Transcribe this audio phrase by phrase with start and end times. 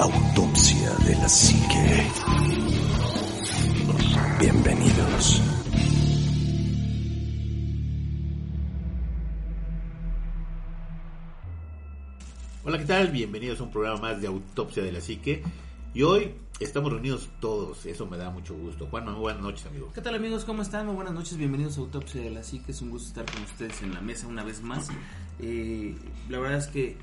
[0.00, 2.10] Autopsia de la psique.
[4.40, 5.42] Bienvenidos.
[12.64, 13.08] Hola, ¿qué tal?
[13.08, 15.42] Bienvenidos a un programa más de Autopsia de la Psique.
[15.92, 18.86] Y hoy estamos reunidos todos, eso me da mucho gusto.
[18.86, 19.92] Juan, muy buenas noches, amigo.
[19.94, 20.46] ¿Qué tal amigos?
[20.46, 20.86] ¿Cómo están?
[20.86, 22.72] Muy buenas noches, bienvenidos a Autopsia de la Psique.
[22.72, 24.88] Es un gusto estar con ustedes en la mesa una vez más.
[25.40, 25.94] Eh,
[26.30, 26.96] la verdad es que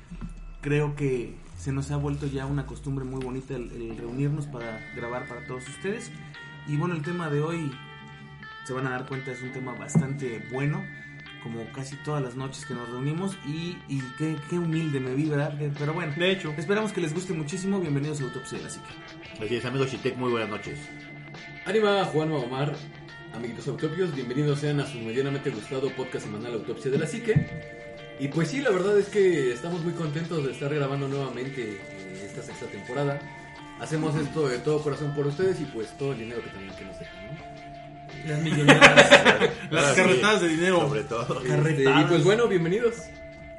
[0.62, 4.80] creo que se nos ha vuelto ya una costumbre muy bonita el, el reunirnos para
[4.94, 6.10] grabar para todos ustedes.
[6.66, 7.70] Y bueno, el tema de hoy,
[8.64, 10.84] se van a dar cuenta, es un tema bastante bueno,
[11.42, 13.36] como casi todas las noches que nos reunimos.
[13.44, 15.58] Y, y qué, qué humilde me vi, ¿verdad?
[15.78, 17.80] Pero bueno, De hecho, esperamos que les guste muchísimo.
[17.80, 19.44] Bienvenidos a Autopsia de la Psique.
[19.44, 20.78] así es, amigo Chitek, muy buenas noches.
[21.66, 22.74] Anima Juan Omar,
[23.34, 27.77] amiguitos autopios, bienvenidos sean a su medianamente gustado podcast semanal Autopsia de la Psique.
[28.20, 32.22] Y pues sí, la verdad es que estamos muy contentos de estar grabando nuevamente eh,
[32.24, 33.20] esta sexta temporada.
[33.80, 36.84] Hacemos esto de todo corazón por ustedes y pues todo el dinero que también que
[36.84, 38.28] nos dejan, ¿no?
[38.28, 39.10] Las millonadas.
[39.70, 40.80] Las Ahora carretadas sí, de dinero.
[40.80, 41.42] Sobre todo.
[41.42, 42.96] Este, y pues bueno, bienvenidos.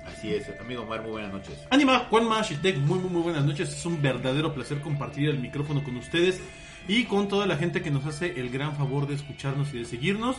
[0.06, 1.58] Así es, amigo Omar, muy buenas noches.
[1.70, 3.70] Anima, Juan Mashitek, muy, muy, muy buenas noches.
[3.70, 6.42] Es un verdadero placer compartir el micrófono con ustedes
[6.90, 9.86] y con toda la gente que nos hace el gran favor de escucharnos y de
[9.86, 10.36] seguirnos.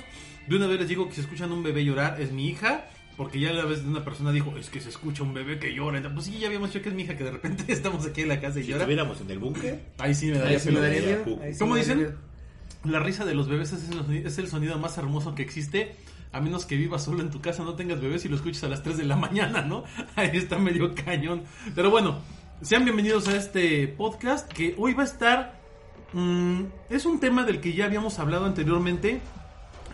[0.47, 2.85] De una vez les digo que si escuchan un bebé llorar es mi hija.
[3.21, 6.01] Porque ya la vez una persona dijo, es que se escucha un bebé que llora.
[6.15, 8.29] Pues sí, ya habíamos dicho que es mi hija, que de repente estamos aquí en
[8.29, 8.81] la casa y Si llora.
[8.85, 10.87] estuviéramos en el búnker, Ahí sí me daría sí me pena.
[10.87, 11.25] daría miedo.
[11.25, 11.43] Puc.
[11.43, 12.13] Ahí sí ¿Cómo me daría dicen?
[12.15, 12.31] miedo.
[12.85, 15.97] La risa de los bebés es el, sonido, es el sonido más hermoso que existe.
[16.33, 18.69] A menos que vivas solo en tu casa, no tengas bebés y lo escuches a
[18.69, 19.85] las 3 de la mañana, ¿no?
[20.17, 21.42] Ahí está medio cañón.
[21.75, 22.20] Pero bueno,
[22.63, 25.61] sean bienvenidos a este podcast que hoy va a estar...
[26.14, 29.20] mm, es un tema del que ya habíamos hablado anteriormente,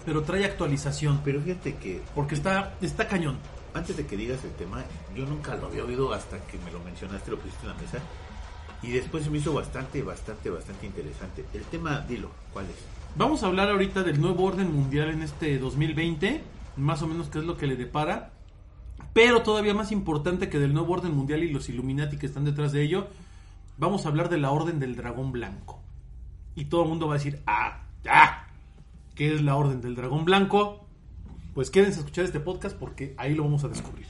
[0.06, 1.20] pero trae actualización.
[1.24, 3.36] pero fíjate que Porque está, está cañón.
[3.74, 4.84] antes de que digas el tema,
[5.14, 7.98] yo nunca lo había oído hasta que me lo mencionaste, lo pusiste en la mesa.
[8.82, 11.44] Y después se me hizo bastante, bastante, bastante interesante.
[11.52, 12.76] El tema, dilo, ¿cuál es?
[13.16, 16.42] Vamos a hablar ahorita del nuevo orden mundial en este 2020,
[16.76, 18.30] más o menos qué es lo que le depara.
[19.12, 22.72] Pero todavía más importante que del nuevo orden mundial y los Illuminati que están detrás
[22.72, 23.08] de ello,
[23.78, 25.80] vamos a hablar de la orden del dragón blanco.
[26.54, 28.45] Y todo el mundo va a decir, ah, ya,
[29.16, 30.86] ¿qué es la orden del dragón blanco?
[31.54, 34.06] Pues quédense a escuchar este podcast porque ahí lo vamos a descubrir.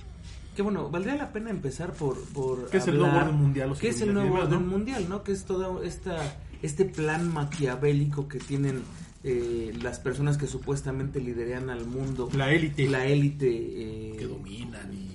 [0.55, 2.19] Que bueno, valdría la pena empezar por...
[2.31, 3.75] por ¿Qué es el nuevo orden mundial?
[3.81, 5.23] ¿Qué es el nuevo orden mundial, no?
[5.23, 6.17] Que es todo esta,
[6.63, 8.83] este plan maquiavélico que tienen
[9.23, 12.29] eh, las personas que supuestamente lideran al mundo.
[12.35, 12.89] La élite.
[12.89, 13.47] La élite...
[13.49, 15.11] eh, Que dominan y...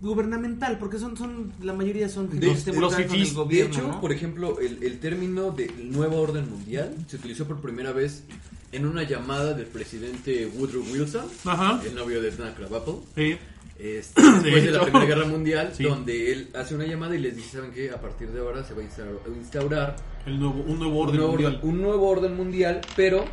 [0.00, 2.64] gubernamental, porque son, son la mayoría son De- los
[2.96, 3.12] fifís.
[3.12, 4.00] el De gobierno, hecho, ¿no?
[4.00, 8.24] por ejemplo, el, el término del nuevo orden mundial se utilizó por primera vez
[8.76, 11.80] en una llamada del presidente Woodrow Wilson, Ajá.
[11.84, 12.94] el novio de Dana Krabappel.
[13.14, 13.38] Sí.
[13.78, 14.82] Este, después de, la.
[14.82, 15.84] Primera Guerra Mundial, Sí.
[15.84, 17.90] donde él hace una llamada y les dice, ¿saben qué?
[17.90, 21.06] A partir de ahora se va a instaurar, a instaurar El nuevo, un nuevo un,
[21.08, 21.60] orden nuevo, mundial.
[21.62, 23.24] un nuevo orden mundial, pero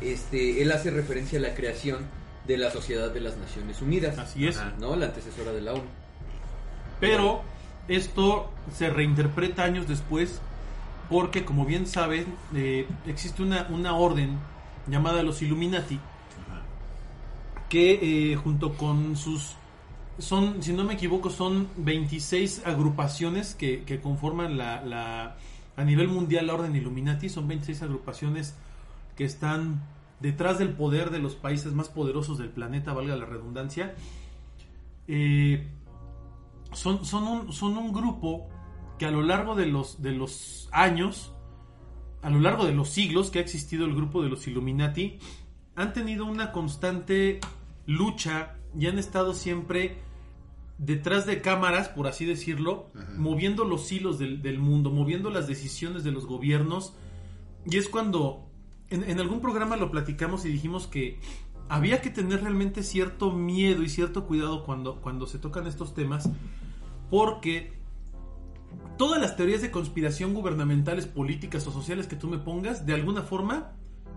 [0.00, 1.98] este, él hace referencia a la creación
[2.46, 4.56] de la Sociedad de las Naciones Unidas, Así es.
[4.56, 4.72] Ajá.
[4.80, 4.96] ¿no?
[4.96, 5.84] La antecesora de la ONU.
[6.98, 7.42] Pero
[7.88, 10.40] esto se reinterpreta años después
[11.08, 14.38] porque, como bien saben, eh, existe una, una orden
[14.88, 15.98] llamada los Illuminati
[17.68, 19.56] que eh, junto con sus...
[20.18, 25.36] Son, si no me equivoco, son 26 agrupaciones que, que conforman la, la-
[25.74, 27.30] a nivel mundial la orden Illuminati.
[27.30, 28.54] Son 26 agrupaciones
[29.16, 29.82] que están
[30.20, 33.94] detrás del poder de los países más poderosos del planeta, valga la redundancia.
[35.08, 35.66] Eh,
[36.72, 38.48] son, son, un, son un grupo
[38.98, 41.32] que a lo largo de los, de los años,
[42.22, 45.18] a lo largo de los siglos que ha existido el grupo de los Illuminati,
[45.74, 47.40] han tenido una constante
[47.86, 49.98] lucha y han estado siempre
[50.78, 56.04] detrás de cámaras, por así decirlo, moviendo los hilos del, del mundo, moviendo las decisiones
[56.04, 56.94] de los gobiernos.
[57.66, 58.48] Y es cuando
[58.90, 61.18] en, en algún programa lo platicamos y dijimos que
[61.68, 66.28] había que tener realmente cierto miedo y cierto cuidado cuando, cuando se tocan estos temas,
[67.10, 67.81] porque
[68.98, 73.22] todas las teorías de conspiración gubernamentales, políticas o sociales que tú me pongas, de alguna
[73.22, 73.72] forma,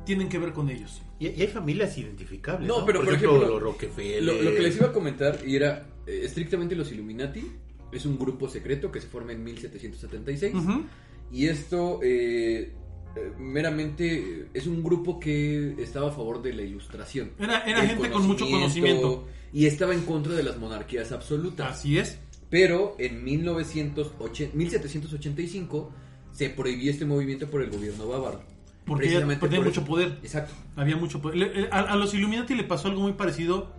[0.05, 1.01] tienen que ver con ellos.
[1.19, 2.67] Y, y hay familias identificables.
[2.67, 4.23] No, No, pero por ejemplo, ejemplo, los Rockefeller.
[4.23, 7.43] Lo, lo que les iba a comentar y era eh, estrictamente los Illuminati
[7.91, 10.53] Es un grupo secreto que se forma en 1776.
[10.55, 10.83] Ujú.
[11.31, 12.71] Y esto eh,
[13.15, 17.31] eh, meramente es un grupo que estaba a favor de la ilustración.
[17.39, 19.27] Era- era gente con mucho conocimiento.
[19.53, 21.77] Y estaba en contra de las monarquías absolutas.
[21.79, 22.19] Así es.
[22.55, 25.91] Pero en 1908 1785
[26.31, 28.39] se prohibió este movimiento por el gobierno bávaro.
[28.85, 29.89] Porque Precisamente porque tenía por mucho eso.
[29.89, 30.19] poder.
[30.23, 30.53] Exacto.
[30.77, 31.37] Había mucho poder.
[31.37, 33.73] Le- le- A, a los Illuminati le pasó algo muy parecido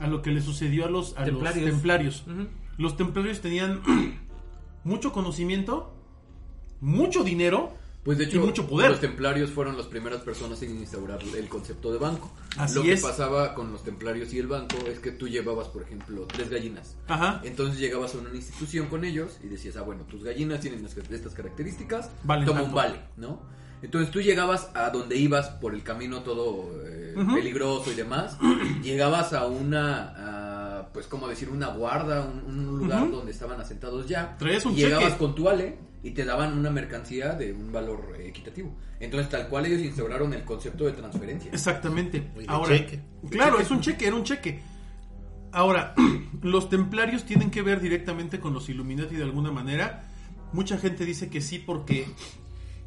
[0.00, 2.24] a lo que le sucedió a los, a los Templarios.
[2.78, 3.80] Los templarios tenían
[4.84, 5.94] mucho conocimiento,
[6.80, 8.90] mucho dinero Pues de y hecho, mucho poder.
[8.92, 12.32] los templarios fueron las primeras personas en instaurar el concepto de banco.
[12.56, 13.02] Así Lo que es.
[13.02, 16.96] pasaba con los templarios y el banco es que tú llevabas, por ejemplo, tres gallinas.
[17.08, 17.42] Ajá.
[17.44, 21.34] Entonces llegabas a una institución con ellos y decías, ah, bueno, tus gallinas tienen estas
[21.34, 23.42] características, Valen toma un vale, ¿no?
[23.82, 27.34] Entonces tú llegabas a donde ibas por el camino todo eh, Ujú.
[27.34, 28.36] peligroso y demás,
[28.82, 34.06] llegabas a una, a, pues como decir, una guarda, un, un lugar donde estaban asentados
[34.06, 35.18] ya, Traías un y llegabas cheque.
[35.18, 38.74] con tu vale y te daban una mercancía de un valor eh, equitativo.
[39.00, 41.50] Entonces tal cual ellos instauraron el concepto de transferencia.
[41.52, 42.20] Exactamente.
[42.20, 43.00] De Ahora, cheque.
[43.30, 43.62] claro, Cheque.
[43.64, 44.60] es un cheque, era un cheque.
[45.52, 45.94] Ahora,
[46.42, 50.04] los templarios tienen que ver directamente con los Illuminati de alguna manera.
[50.52, 52.06] Mucha gente dice que sí porque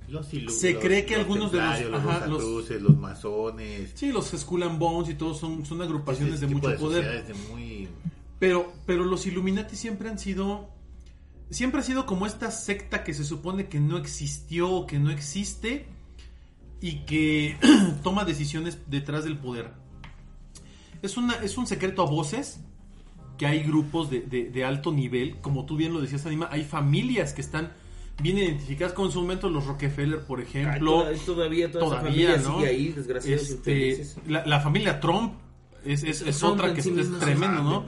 [0.07, 3.91] Los Se cree que los algunos de los- ajá, los- los masones.
[3.95, 7.25] sí, los Skull and Bones y todos son, son agrupaciones ese de mucho poder.
[7.25, 7.87] de muy
[8.37, 10.69] Pero, pero los Illuminati siempre han sido.
[11.53, 15.11] Siempre ha sido como esta secta que se supone que no existió o que no
[15.11, 15.85] existe
[16.81, 17.57] y que
[18.03, 19.71] toma decisiones detrás del poder.
[21.01, 22.59] Es, una, es un secreto a voces
[23.37, 26.63] que hay grupos de, de- de alto nivel, como tú bien lo decías, Anima, hay
[26.63, 27.71] familias que están
[28.21, 30.91] bien identificadas con su momento, los Rockefeller, por Ay, ejemplo.
[31.03, 32.57] toda- todavía toda todavía, familia ¿no?
[32.59, 35.33] sigue ahí, desgraciados Este, la, la familia Trump
[35.83, 37.85] es, es, es Trump otra que sí es, tremendo, ¿no?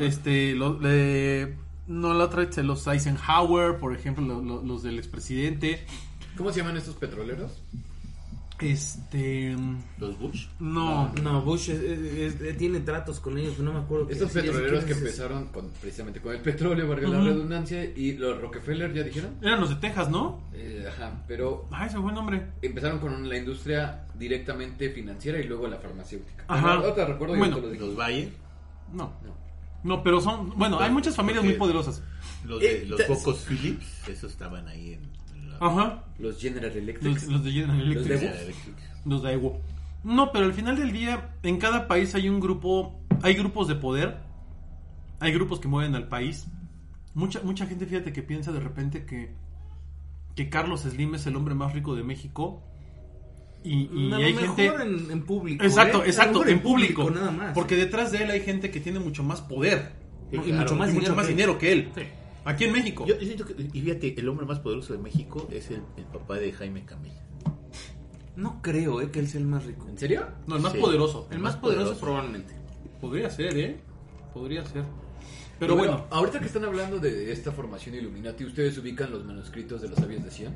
[0.00, 1.54] Este, lo- le-
[1.86, 5.84] no, la otra los Eisenhower, por ejemplo, lo- lo- los del expresidente.
[6.36, 7.62] ¿Cómo se llaman estos petroleros?
[8.58, 9.54] Este,
[9.98, 10.46] los Bush.
[10.60, 14.08] no, No, Bush es- es- es- tiene tratos con ellos, no me acuerdo.
[14.08, 18.94] Estos petroleros que empezaron con, precisamente con el petróleo, valga la redundancia, y los Rockefeller,
[18.94, 19.32] ¿ya dijeron?
[19.42, 20.40] eran los de Texas, ¿no?
[20.54, 22.46] Eh, ajá, pero Ay, ese fue el nombre.
[22.62, 26.44] empezaron con la industria directamente financiera y luego la farmacéutica.
[26.48, 26.76] Ajá.
[26.76, 27.56] No, te recuerdo y Bueno.
[27.56, 27.86] te lo digo.
[27.88, 28.30] Los Bayer.
[28.94, 29.45] No, No.
[29.86, 32.02] No, pero son, bueno, hay muchas familias muy poderosas.
[32.44, 34.08] Los, de, Eh, los Focos Philips.
[34.08, 35.50] Esos estaban ahí en.
[35.50, 37.14] la- Ajá, Los General Electric.
[37.14, 38.08] los, los de General Electric.
[38.08, 38.76] de General Electric.
[39.04, 39.60] Los de Ewo.
[40.04, 43.74] No, pero al final del día, en cada país hay un grupo, hay grupos de
[43.74, 44.18] poder,
[45.20, 46.46] hay grupos que mueven al país.
[47.14, 49.34] Mucha, mucha gente, fíjate, que piensa de repente que,
[50.34, 52.62] que Carlos Slim es el hombre más rico de México.
[53.66, 54.82] Y, y A hay lo mejor gente.
[54.82, 55.64] en, en público.
[55.64, 56.06] Exacto, ¿eh?
[56.06, 57.10] Exacto, en público.
[57.10, 57.52] nada más.
[57.52, 59.92] Porque detrás de él hay gente que tiene mucho más poder
[60.30, 60.60] y claro.
[60.62, 61.88] mucho más y mucho dinero más que- dinero que él.
[61.94, 62.02] Sí.
[62.44, 63.04] Aquí en México.
[63.06, 66.04] Yo, yo siento que, y fíjate, el hombre más poderoso de México es el, el
[66.04, 67.12] papá de Jaime Camil.
[68.36, 69.88] No creo eh, que él sea el más rico.
[69.88, 70.26] ¿En serio?
[70.46, 70.78] no, el más Sí.
[70.78, 71.26] poderoso.
[71.30, 72.54] El más poderoso probablemente.
[73.00, 73.80] Podría ser, ¿eh?
[74.32, 74.84] Podría ser.
[75.58, 79.88] Pero bueno, ahorita que están hablando de esta formación Illuminati, ¿ustedes ubican los manuscritos de
[79.88, 80.54] los sabios de Sion?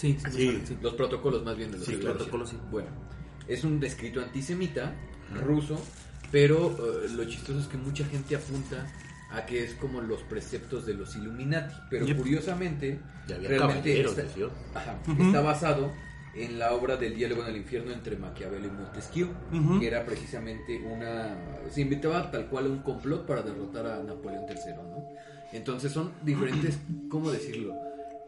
[0.00, 0.62] Sí, sí, Sí.
[0.64, 0.76] sí.
[0.80, 2.56] Los protocolos más bien de los Sí, protocolos, sí.
[2.70, 2.88] Bueno,
[3.46, 4.94] es un descrito antisemita,
[5.44, 5.78] ruso,
[6.32, 6.70] pero
[7.04, 8.86] eh, lo chistoso es que mucha gente apunta
[9.30, 12.16] a que es como los preceptos de los Illuminati, pero Yep.
[12.16, 12.98] curiosamente
[13.28, 14.22] realmente está,
[14.74, 15.92] ajá, está basado
[16.34, 19.28] en la obra del diálogo en el infierno entre Maquiavelo y Montesquieu,
[19.78, 21.36] que era precisamente una...
[21.70, 25.04] se invitaba tal cual a un complot para derrotar a Napoleón III, ¿no?
[25.52, 26.78] Entonces son diferentes,
[27.08, 27.74] ¿cómo decirlo?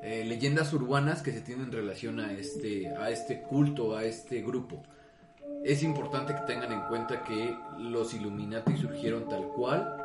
[0.04, 4.42] Eh, leyendas urbanas que se tienen en relación a este, a este culto, a este
[4.42, 4.82] grupo.
[5.64, 9.97] Es importante que tengan en cuenta que los Illuminati surgieron tal cual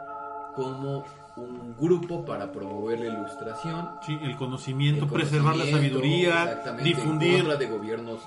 [0.56, 1.04] como
[1.36, 7.38] un grupo para promover la ilustración, sí, el conocimiento, el preservar la sabiduría, en difundir.
[7.40, 8.20] contra de gobiernos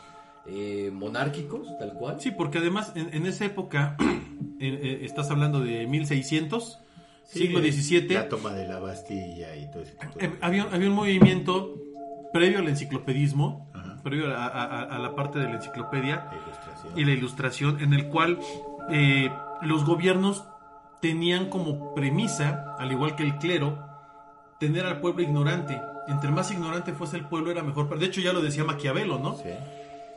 [0.46, 2.20] eh, monárquicos, tal cual.
[2.20, 6.80] Sí, porque además en, en esa época, eh, eh, estás hablando de 1600, Sí,
[7.32, 11.76] siglo XVII, La toma de la Bastilla y todo de eh, había, había un movimiento
[12.32, 13.98] previo al enciclopedismo, Ajá.
[14.02, 16.28] previo a, a- a- a la parte de la enciclopedia
[16.94, 18.38] La y la ilustración, en el cual
[18.90, 19.30] eh,
[19.62, 20.44] los gobiernos
[21.00, 23.78] tenían como premisa, al igual que el clero,
[24.58, 25.80] tener al pueblo ignorante.
[26.08, 27.98] Entre más ignorante fuese el pueblo era mejor.
[27.98, 29.36] De hecho ya lo decía Maquiavelo, ¿no?
[29.36, 29.48] Sí.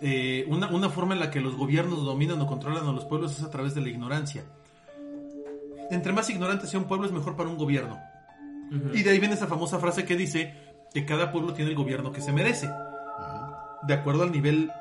[0.02, 3.38] Eh, una, una forma en la que los gobiernos dominan o controlan a los pueblos
[3.38, 4.44] es a través de la ignorancia.
[5.94, 8.00] Entre más ignorante sea un pueblo es mejor para un gobierno.
[8.94, 10.54] Y de ahí viene esa famosa frase que dice
[10.94, 12.68] que cada pueblo tiene el gobierno que se merece.
[13.84, 14.72] De acuerdo al nivel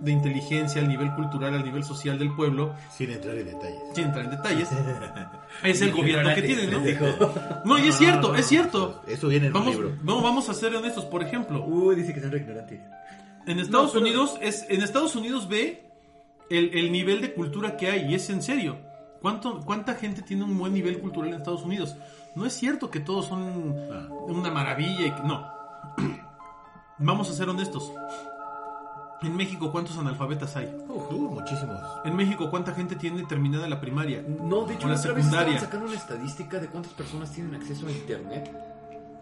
[0.00, 3.82] de inteligencia, al nivel cultural, al nivel social del pueblo, Sin entrar en detalles.
[3.94, 4.68] sin entrar en detalles,
[5.64, 6.80] es el gobierno que tiene, ¿no?
[7.66, 9.02] No, y es cierto, es cierto.
[9.06, 9.96] Eso viene en Vamos, un libro.
[10.02, 12.80] no, vamos a ser honestos, por ejemplo, Uh, dice que son ignorantes.
[13.46, 15.82] en Estados pero- Unidos es en Estados Unidos ve
[16.48, 18.78] el, el nivel de cultura que hay y es en serio.
[19.20, 21.94] ¿Cuánto, ¿Cuánta gente tiene un buen nivel cultural en Estados Unidos?
[22.34, 24.08] No es cierto que todos son Ah.
[24.10, 25.46] una maravilla y que no.
[26.98, 27.92] Vamos a ser honestos.
[29.22, 30.74] En México, ¿cuántos analfabetas hay?
[30.88, 31.78] Uh, muchísimos.
[32.06, 34.22] En México, ¿cuánta gente tiene terminada la primaria?
[34.26, 35.38] No, de hecho, O la vez secundaria.
[35.56, 38.50] estaban sacando una estadística de cuántas personas tienen acceso a internet.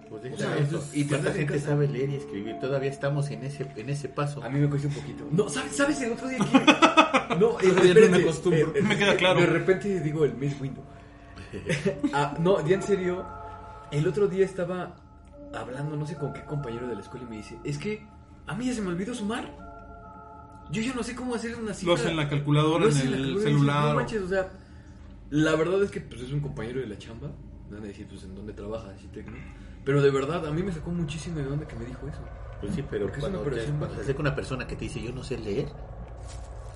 [0.09, 0.57] Pues O deja sea,
[0.95, 2.61] y ¿Cuánta tener en gente casa- sabe leer y escribir?
[2.61, 4.43] Todavía estamos en ese, en ese paso.
[4.45, 5.25] A mí me cuesta un poquito.
[5.33, 6.45] No, ¿sabes, ¿sabes el otro día que...
[7.39, 8.75] No, eh, Todavía no espérate, me acostumbro.
[8.75, 9.41] eh, Me queda claro.
[9.41, 10.85] De repente digo el Miss Window.
[12.13, 13.25] Ah, no, ya en serio,
[13.91, 14.97] el otro día estaba
[15.55, 18.07] hablando, no sé con qué compañero de la escuela y me dice, es que
[18.47, 19.51] a mí ya se me olvidó sumar.
[20.71, 21.95] Yo ya no sé cómo hacer una cifra.
[21.95, 23.89] Lo hace en la calculadora, en el calculadora celular.
[23.89, 24.51] No manches, o sea,
[25.31, 27.29] la verdad es que pues es un compañero de la chamba.
[27.71, 28.93] Me van a decir, pues, ¿en dónde trabajas?
[29.03, 29.37] Y tecno.
[29.85, 32.21] Pero de verdad, a mí me sacó muchísimo de onda que me dijo eso.
[32.61, 35.01] Pues sí, pero Porque es una cuando, te, cuando acerca una persona que te dice
[35.03, 35.69] yo no sé leer,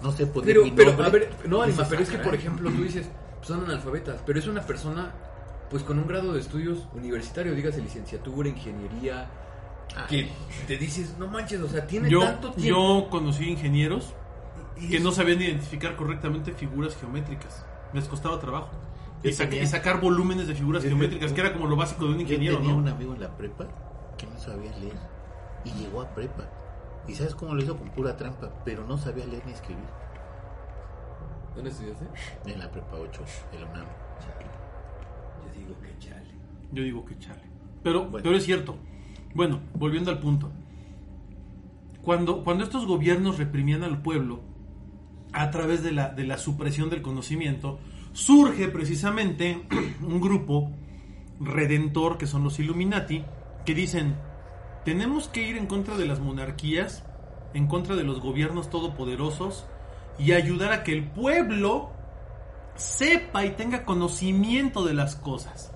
[0.02, 2.08] no sé poner Pero, mi pero, nombre", a ver, no, dices, Anima, pero "Ah, es
[2.10, 2.38] que, por caray".
[2.40, 5.12] ejemplo, tú dices, pues, son analfabetas, pero es una persona,
[5.70, 9.28] pues, con un grado de estudios universitario, dígase licenciatura, ingeniería,
[9.96, 10.28] Ah, que
[10.66, 13.02] te dices, no manches, o sea, tiene Yo, tanto tiempo.
[13.04, 14.14] yo conocí ingenieros
[14.80, 17.64] y- y que no sabían identificar correctamente figuras geométricas.
[17.92, 18.70] Les costaba trabajo.
[19.22, 21.76] Y, Yo saca- tenía- y sacar volúmenes de figuras Yo- geométricas, que era como lo
[21.76, 22.78] básico de un Yo ingeniero, tenía ¿no?
[22.78, 23.68] un amigo en la prepa
[24.16, 24.96] que no sabía leer
[25.64, 26.48] y llegó a prepa.
[27.08, 27.76] ¿Y sabes cómo lo hizo?
[27.76, 29.84] Con pura trampa, pero no sabía leer ni escribir.
[31.54, 32.06] ¿Dónde estudiaste?
[32.46, 33.86] En la prepa 8, de la UNAM.
[35.44, 36.30] Yo digo que chale.
[36.72, 37.42] Yo digo que chale.
[37.82, 38.22] Pero, Bueno.
[38.22, 38.76] pero es cierto.
[39.34, 40.50] Bueno, volviendo al punto.
[42.02, 44.40] Cuando, cuando estos gobiernos reprimían al pueblo
[45.32, 47.78] a través de la, de la supresión del conocimiento,
[48.12, 49.66] surge precisamente
[50.00, 50.70] un grupo
[51.40, 53.24] redentor que son los Illuminati,
[53.64, 54.16] que dicen,
[54.84, 57.04] tenemos que ir en contra de las monarquías,
[57.54, 59.64] en contra de los gobiernos todopoderosos
[60.18, 61.90] y ayudar a que el pueblo
[62.76, 65.72] sepa y tenga conocimiento de las cosas.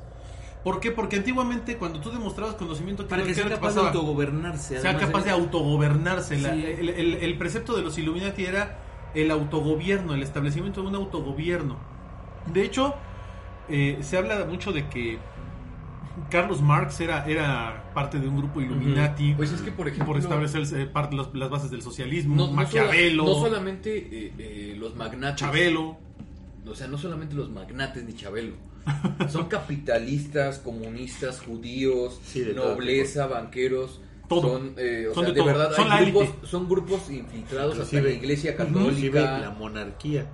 [0.65, 0.91] ¿Por qué?
[0.91, 4.81] Porque antiguamente cuando tú demostrabas conocimiento, ¿qué Para que sea capaz de autogobernarse.
[4.81, 6.39] sea capaz de autogobernarse.
[6.39, 6.65] La- Sí.
[6.65, 8.79] el, el- el precepto de los Illuminati era
[9.15, 11.77] el autogobierno, el establecimiento de un autogobierno.
[12.47, 12.95] De hecho,
[13.69, 15.19] eh, se habla mucho de que
[16.31, 20.17] Carlos Marx era, era parte de un grupo Illuminati Pues es que, por ejemplo- por
[20.21, 23.97] establecer eh, parte de los- las bases del socialismo, No, no Maquiavelo, sola- no solamente
[23.99, 25.41] eh, eh, los magnates.
[25.41, 25.99] Chabelo.
[26.67, 28.55] O sea, no solamente los magnates ni Chabelo.
[29.29, 34.01] Son capitalistas, comunistas, judíos, Sí, nobleza, banqueros.
[34.29, 34.59] Todo.
[34.59, 36.47] Son, eh, o Son sea, de verdad, Son hay grupos, élite.
[36.49, 39.39] son grupos infiltrados hasta Inclusive- la iglesia católica.
[39.39, 40.27] la monarquía.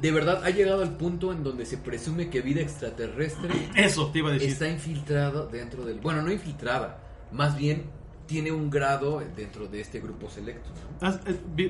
[0.00, 4.18] De verdad, ha llegado al punto en donde se presume que vida extraterrestre Eso te
[4.18, 4.50] iba a decir.
[4.50, 6.00] está infiltrada dentro del...
[6.00, 7.84] Bueno, no infiltrada, más bien
[8.26, 10.68] tiene un grado dentro de este grupo selecto.
[11.00, 11.08] ¿no?
[11.08, 11.18] Ah,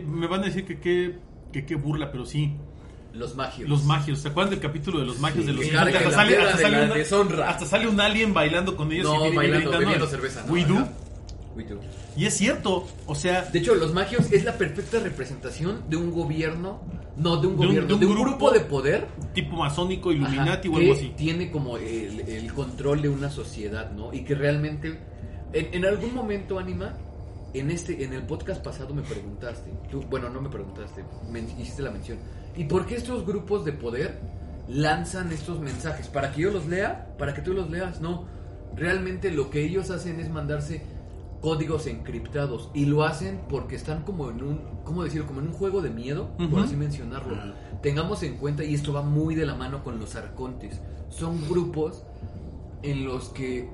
[0.06, 1.18] Me van a decir que qué
[1.52, 2.54] que qué burla, pero sí.
[3.12, 3.68] Los magios.
[3.68, 6.44] Los magios, ¿se acuerdan del capítulo de los magios de los que hasta sale, piedra
[6.44, 7.50] hasta de sale la una- deshonra.
[7.50, 10.44] hasta sale un alien bailando con ellos y No, viene bailando, gritando, "We cerveza.
[10.46, 10.54] ¿no?
[10.66, 10.74] do".
[10.80, 10.88] Ajá.
[12.16, 16.10] Y es cierto, o sea, De hecho, los magios es la perfecta representación de un
[16.12, 16.80] gobierno,
[17.16, 20.10] no de un De un- gobierno, de de un grupo grupo de poder tipo masónico,
[20.10, 21.12] ajá, Illuminati o que algo así.
[21.16, 24.12] tiene como el, el control de una sociedad, ¿no?
[24.14, 24.98] Y que realmente,
[25.52, 26.96] en, en algún momento, Anima,
[27.52, 31.82] en este, en el podcast pasado me preguntaste, tú, bueno, no me preguntaste, me hiciste
[31.82, 32.18] la mención,
[32.56, 34.20] ¿y por qué estos grupos de poder
[34.68, 36.06] lanzan estos mensajes?
[36.08, 37.08] ¿Para que yo los lea?
[37.18, 38.00] ¿Para que tú los leas?
[38.00, 38.24] No,
[38.76, 40.82] realmente lo que ellos hacen es mandarse
[41.40, 45.26] códigos encriptados y lo hacen porque están como en un, ¿cómo decirlo?
[45.26, 47.36] Como en un juego de miedo, por así mencionarlo.
[47.82, 52.04] Tengamos en cuenta, y esto va muy de la mano con los arcontes, son grupos
[52.82, 53.68] en los que, eh,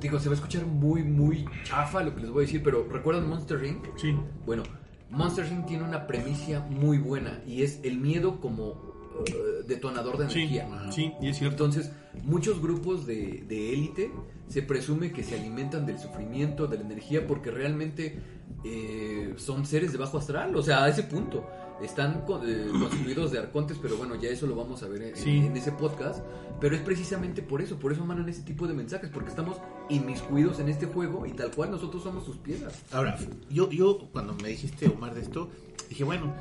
[0.00, 2.86] digo, se va a escuchar muy, muy chafa lo que les voy a decir, pero
[2.88, 3.86] ¿recuerdan Monster Inc?
[3.96, 4.16] Sí.
[4.44, 4.62] Bueno,
[5.10, 8.89] Monster Inc tiene una premisa muy buena y es el miedo como
[9.26, 10.68] eh, detonador de energía.
[10.90, 11.64] sí, y es cierto.
[11.66, 11.92] Entonces,
[12.24, 14.10] muchos grupos de de élite
[14.48, 18.18] se presume que se alimentan del sufrimiento, de la energía, porque realmente
[18.64, 21.46] eh, son seres de bajo astral, o sea, a ese punto.
[21.82, 25.16] Están co- eh, constituidos de arcontes, pero bueno, ya eso lo vamos a ver en,
[25.16, 25.38] Sí.
[25.38, 26.22] en ese podcast.
[26.60, 29.56] Pero es precisamente por eso, por eso mandan ese tipo de mensajes, porque estamos
[29.88, 32.82] inmiscuidos en este juego y tal cual nosotros somos sus piezas.
[32.92, 33.16] Ahora,
[33.48, 35.48] yo, yo cuando me dijiste, Omar, de esto,
[35.88, 36.32] Dije, bueno,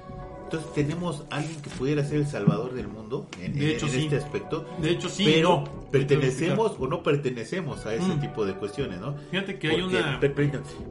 [0.52, 3.92] entonces tenemos alguien que pudiera ser el salvador del mundo en, De en- hecho, en
[3.92, 4.04] sí.
[4.06, 4.66] este aspecto.
[4.82, 5.82] De hecho, sí, Pero no.
[5.92, 8.20] pertenecemos o no pertenecemos a ese Mm.
[8.20, 9.16] tipo de cuestiones, ¿no?
[9.32, 10.20] Fíjate que hay una-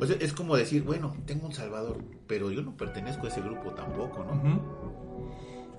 [0.00, 3.40] o sea, es como decir, bueno, tengo un salvador, pero yo no pertenezco a ese
[3.40, 4.60] grupo tampoco, ¿no?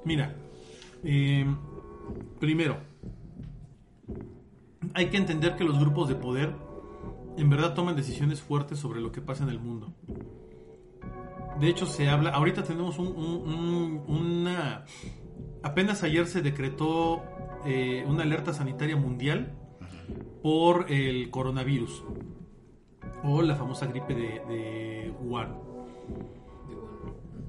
[0.05, 0.35] Mira,
[1.03, 1.45] eh,
[2.39, 2.77] primero,
[4.93, 6.53] hay que entender que los grupos de poder
[7.37, 9.93] en verdad toman decisiones fuertes sobre lo que pasa en el mundo.
[11.59, 14.85] De hecho, se habla, ahorita tenemos un, un- un- una...
[15.61, 17.21] Apenas ayer se decretó
[17.65, 19.53] eh, una alerta sanitaria mundial
[20.41, 22.03] por el coronavirus
[23.23, 25.57] o la famosa gripe de, de Wuhan.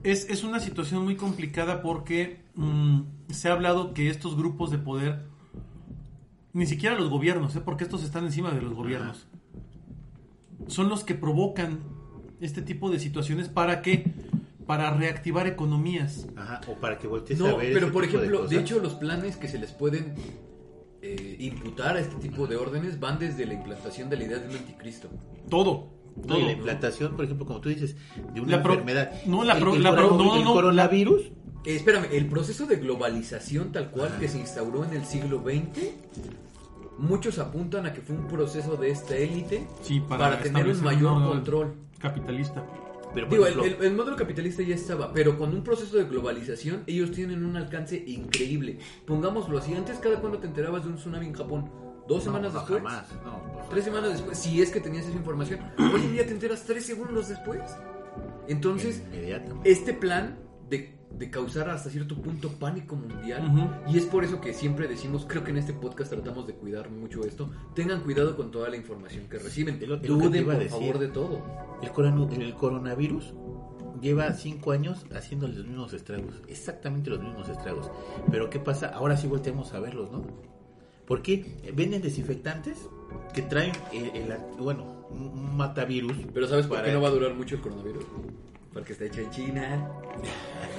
[0.03, 4.79] Es, es una situación muy complicada porque mm, se ha hablado que estos grupos de
[4.79, 5.27] poder,
[6.53, 7.61] ni siquiera los gobiernos, ¿eh?
[7.65, 9.29] porque estos están encima de los gobiernos,
[10.67, 11.79] son los que provocan
[12.41, 14.05] este tipo de situaciones para que
[14.67, 16.27] para reactivar economías.
[16.37, 18.61] Ajá, o para que voltees No, a ver pero ese por tipo ejemplo, de, cosas.
[18.61, 20.15] hecho los planes que se les pueden
[21.03, 24.49] eh, imputar a este tipo de órdenes van desde la implantación de la idea de
[24.49, 25.09] un anticristo.
[25.49, 25.89] Todo.
[26.17, 26.39] No, todo.
[26.41, 27.97] y la implantación, por ejemplo, como tú dices,
[28.35, 29.13] de una La pro- enfermedad.
[29.27, 30.53] no, la El- pro- el, la pro- coronavirus- no, el no.
[30.53, 31.23] coronavirus,
[31.65, 35.89] Eh, espérame, el proceso de globalización tal cual que se instauró en el siglo XX,
[36.99, 41.13] muchos apuntan a que fue un proceso de esta élite Sí, para, tener un mayor
[41.13, 41.75] orden control.
[42.01, 42.65] Capitalista.
[43.15, 46.05] pero Digo, el, ejemplo, el- el modelo capitalista ya estaba, pero con un proceso de
[46.05, 48.79] globalización ellos tienen un alcance increíble.
[49.07, 51.71] Pongámoslo así, antes cada cuando te enterabas de un tsunami en Japón,
[52.09, 55.07] dos no, semanas no, después, jamás, no, pues, tres semanas después, si es que tenías
[55.07, 57.61] esa información, hoy en día te enteras tres segundos después.
[58.49, 59.03] Entonces,
[59.65, 60.39] este plan
[60.71, 65.27] de, de causar hasta cierto punto pánico mundial, y es por eso que siempre decimos,
[65.29, 68.77] creo que en este podcast tratamos de cuidar mucho esto, tengan cuidado con toda la
[68.77, 70.71] información que reciben, que te duden por decir.
[70.71, 71.43] favor de todo.
[71.83, 73.35] El, el coronavirus
[74.01, 77.91] lleva cinco años haciendo los mismos estragos, exactamente los mismos estragos.
[78.31, 78.87] Pero ¿qué pasa?
[78.89, 80.23] Ahora sí volteamos a verlos, ¿no?
[81.07, 82.79] Porque venden desinfectantes
[83.35, 86.17] que traen, el, el- bueno, un matavirus.
[86.33, 88.05] Pero ¿sabes por para- qué no va a durar mucho el coronavirus?
[88.73, 89.89] Porque está hecho en China.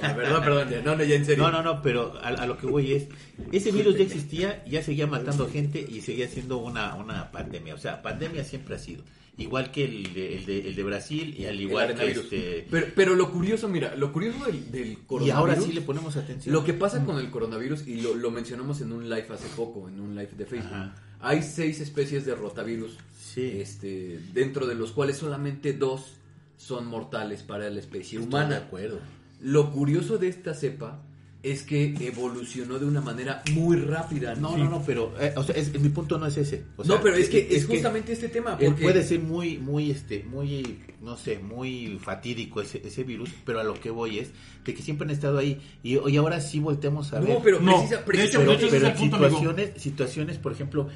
[0.00, 1.44] perdón, perdón, ya, no, no, ya en serio.
[1.44, 3.08] No, no, no, pero a, a lo que voy es,
[3.52, 7.74] ese virus ya existía, ya seguía matando gente y seguía siendo una, una pandemia.
[7.74, 9.02] O sea, pandemia siempre ha sido.
[9.38, 12.66] Igual que el de, el de, el de Brasil y al igual que este...
[12.70, 15.26] Pero, pero lo curioso, mira, lo curioso del, del coronavirus.
[15.26, 16.52] Y ahora sí le ponemos atención.
[16.54, 19.88] Lo que pasa con el coronavirus, y lo, lo mencionamos en un live hace poco,
[19.88, 20.94] en un live de Facebook, Ajá.
[21.20, 23.52] hay seis especies de rotavirus, Sí.
[23.58, 26.16] este, dentro de los cuales solamente dos
[26.62, 28.56] son mortales para la especie Estoy de humana.
[28.58, 29.00] acuerdo.
[29.40, 31.02] Lo curioso de esta cepa
[31.42, 34.36] es que evolucionó de una manera muy rápida.
[34.36, 34.58] No, Sí.
[34.60, 36.62] no, no, pero, eh, o sea, es- mi punto no es ese.
[36.76, 38.56] O sea, no, pero es que es, justamente este tema.
[38.56, 43.58] Porque puede ser muy, muy, este, muy, no sé, muy fatídico ese, ese virus, pero
[43.58, 44.30] a lo que voy es
[44.64, 47.30] de que siempre han estado ahí y, y ahora sí volteamos a ver.
[47.30, 49.04] No, pero No, precisa- hecho, precisamente- pero, pero amigo.
[49.18, 50.88] situaciones, situaciones, por ejemplo,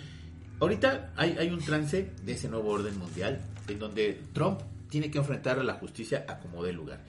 [0.61, 5.19] ahorita hay, hay un trance de ese nuevo orden mundial en donde Trump tiene que
[5.19, 7.01] enfrentar a la justicia a como dé lugar.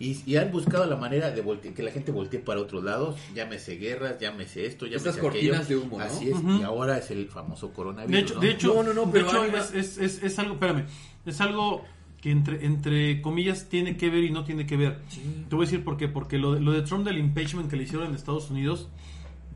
[0.00, 3.16] Y, y han buscado la manera de volte- que la gente voltee para otros lados,
[3.34, 6.04] llámese guerras, llámese esto, llámese Estas cortinas de humo, ¿no?
[6.04, 6.58] Así es, Ujú.
[6.60, 8.12] y ahora es el famoso coronavirus.
[8.12, 8.40] De hecho, ¿no?
[8.40, 10.84] de hecho, No, no, no, de pero hecho, es, es, es, es algo, espérame,
[11.26, 11.84] es algo
[12.20, 15.00] que entre, entre comillas tiene que ver y no tiene que ver.
[15.48, 17.74] Te voy a decir por qué, porque lo, de- lo de Trump del impeachment que
[17.76, 18.88] le hicieron en Estados Unidos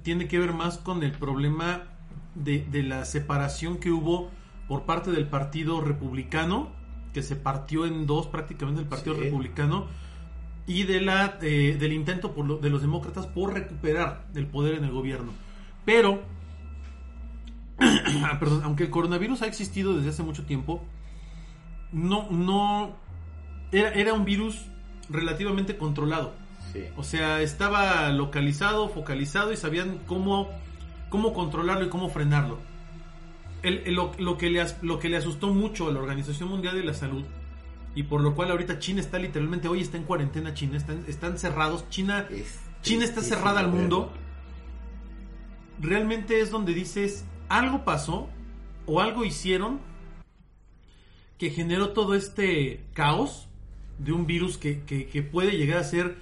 [0.02, 1.84] tiene que ver más con el problema
[2.34, 4.28] de, de la separación que hubo
[4.66, 6.72] por parte del Partido Republicano,
[7.12, 9.22] que se partió en dos prácticamente el Partido Sí.
[9.22, 9.86] Republicano,
[10.66, 14.74] y de la, eh, del intento por lo- de los demócratas por recuperar el poder
[14.76, 15.32] en el gobierno.
[15.84, 16.22] Pero
[18.24, 20.84] Ah, perdón, aunque el coronavirus ha existido desde hace mucho tiempo,
[21.92, 22.94] no, no,
[23.72, 24.66] era, era un virus
[25.08, 26.32] relativamente controlado.
[26.72, 26.84] Sí.
[26.96, 30.48] O sea, estaba localizado, focalizado y sabían cómo,
[31.10, 32.58] cómo controlarlo y cómo frenarlo.
[33.62, 36.48] El- el- lo, lo que le, as- lo que le asustó mucho a la Organización
[36.48, 37.24] Mundial de la Salud
[37.94, 41.38] y por lo cual ahorita China está literalmente, hoy está en cuarentena China, están, están
[41.38, 44.12] cerrados, China, Es China está cerrada al mundo,
[45.80, 48.28] realmente es donde dices, algo pasó
[48.86, 49.80] o algo hicieron
[51.38, 53.48] que generó todo este caos
[53.98, 56.16] de un virus que, que- que puede llegar a ser,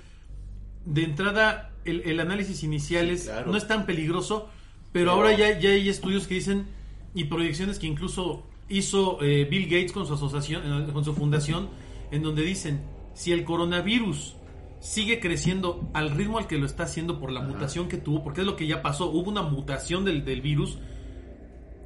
[0.84, 3.50] de entrada, el, el análisis inicial Sí, es, claro.
[3.50, 4.48] no es tan peligroso,
[4.92, 6.66] pero, Pero- ahora ya, ya hay estudios que dicen
[7.14, 11.68] y proyecciones que incluso hizo eh, Bill Gates con su asociación, eh, con su fundación,
[12.10, 12.80] en donde dicen,
[13.14, 14.36] si el coronavirus
[14.80, 17.48] sigue creciendo al ritmo al que lo está haciendo por la Ajá.
[17.48, 20.78] mutación que tuvo, porque es lo que ya pasó, hubo una mutación del, del virus,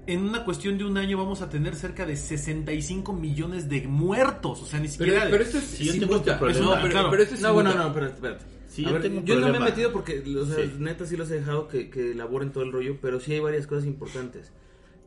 [0.06, 4.60] en una cuestión de un año vamos a tener cerca de 65 millones de muertos.
[4.62, 5.26] O sea, ni Pero, siquiera.
[5.30, 6.60] pero esto es Sí, yo sin tengo este problema.
[6.66, 7.10] No, pero, Claro.
[7.10, 8.44] pero esto es No, bueno, no, pero espérate.
[8.68, 10.72] Sí, yo ver, tengo un yo no me he metido porque, o sea, Sí.
[10.78, 13.66] neta sí los he dejado que, que elaboren todo el rollo, pero sí hay varias
[13.66, 14.52] cosas importantes.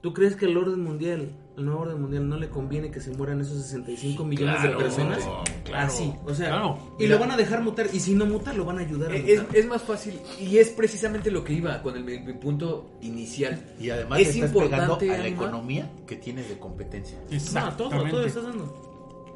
[0.01, 3.09] ¿Tú crees que el orden mundial, el nuevo orden mundial, no le conviene que se
[3.11, 5.27] mueran esos 65 millones claro, de personas?
[5.63, 5.87] claro.
[5.87, 6.77] Así, o sea, Claro.
[6.99, 9.15] y lo van a dejar mutar, y si no muta, lo van a ayudar a
[9.15, 9.55] Es, mutar.
[9.57, 13.59] es más fácil y es precisamente lo que iba con el, mi, punto inicial.
[13.79, 17.17] Y además es pegando a la Alma, economía que tienes de competencia.
[17.17, 18.11] No, todo, Exactamente.
[18.11, 18.86] todo estás dando.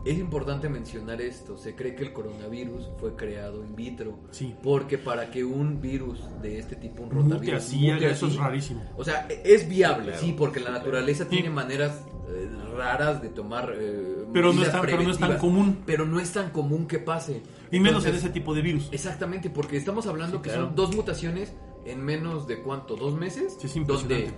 [0.04, 1.58] Es importante mencionar esto.
[1.58, 4.18] Se cree que el coronavirus fue creado in vitro.
[4.32, 4.56] Sí.
[4.64, 8.36] Porque para que un virus de este tipo, un Mute rotavirus, así, mute eso así,
[8.36, 8.84] es rarísimo.
[8.98, 10.20] O sea, e- es viable, Claro.
[10.20, 13.74] sí, porque la naturaleza tiene maneras eh, raras de tomar.
[13.78, 15.80] eh, Pero no, es tan, pero no es tan común.
[15.86, 17.42] Pero no es tan común que pase.
[17.72, 18.88] Y menos en Entonces, ese tipo de virus.
[18.92, 20.68] Exactamente, porque estamos hablando Sí, que claro.
[20.68, 21.54] son dos mutaciones
[21.86, 23.82] en menos de cuánto, dos meses, Sí, es donde
[24.20, 24.34] impresionante.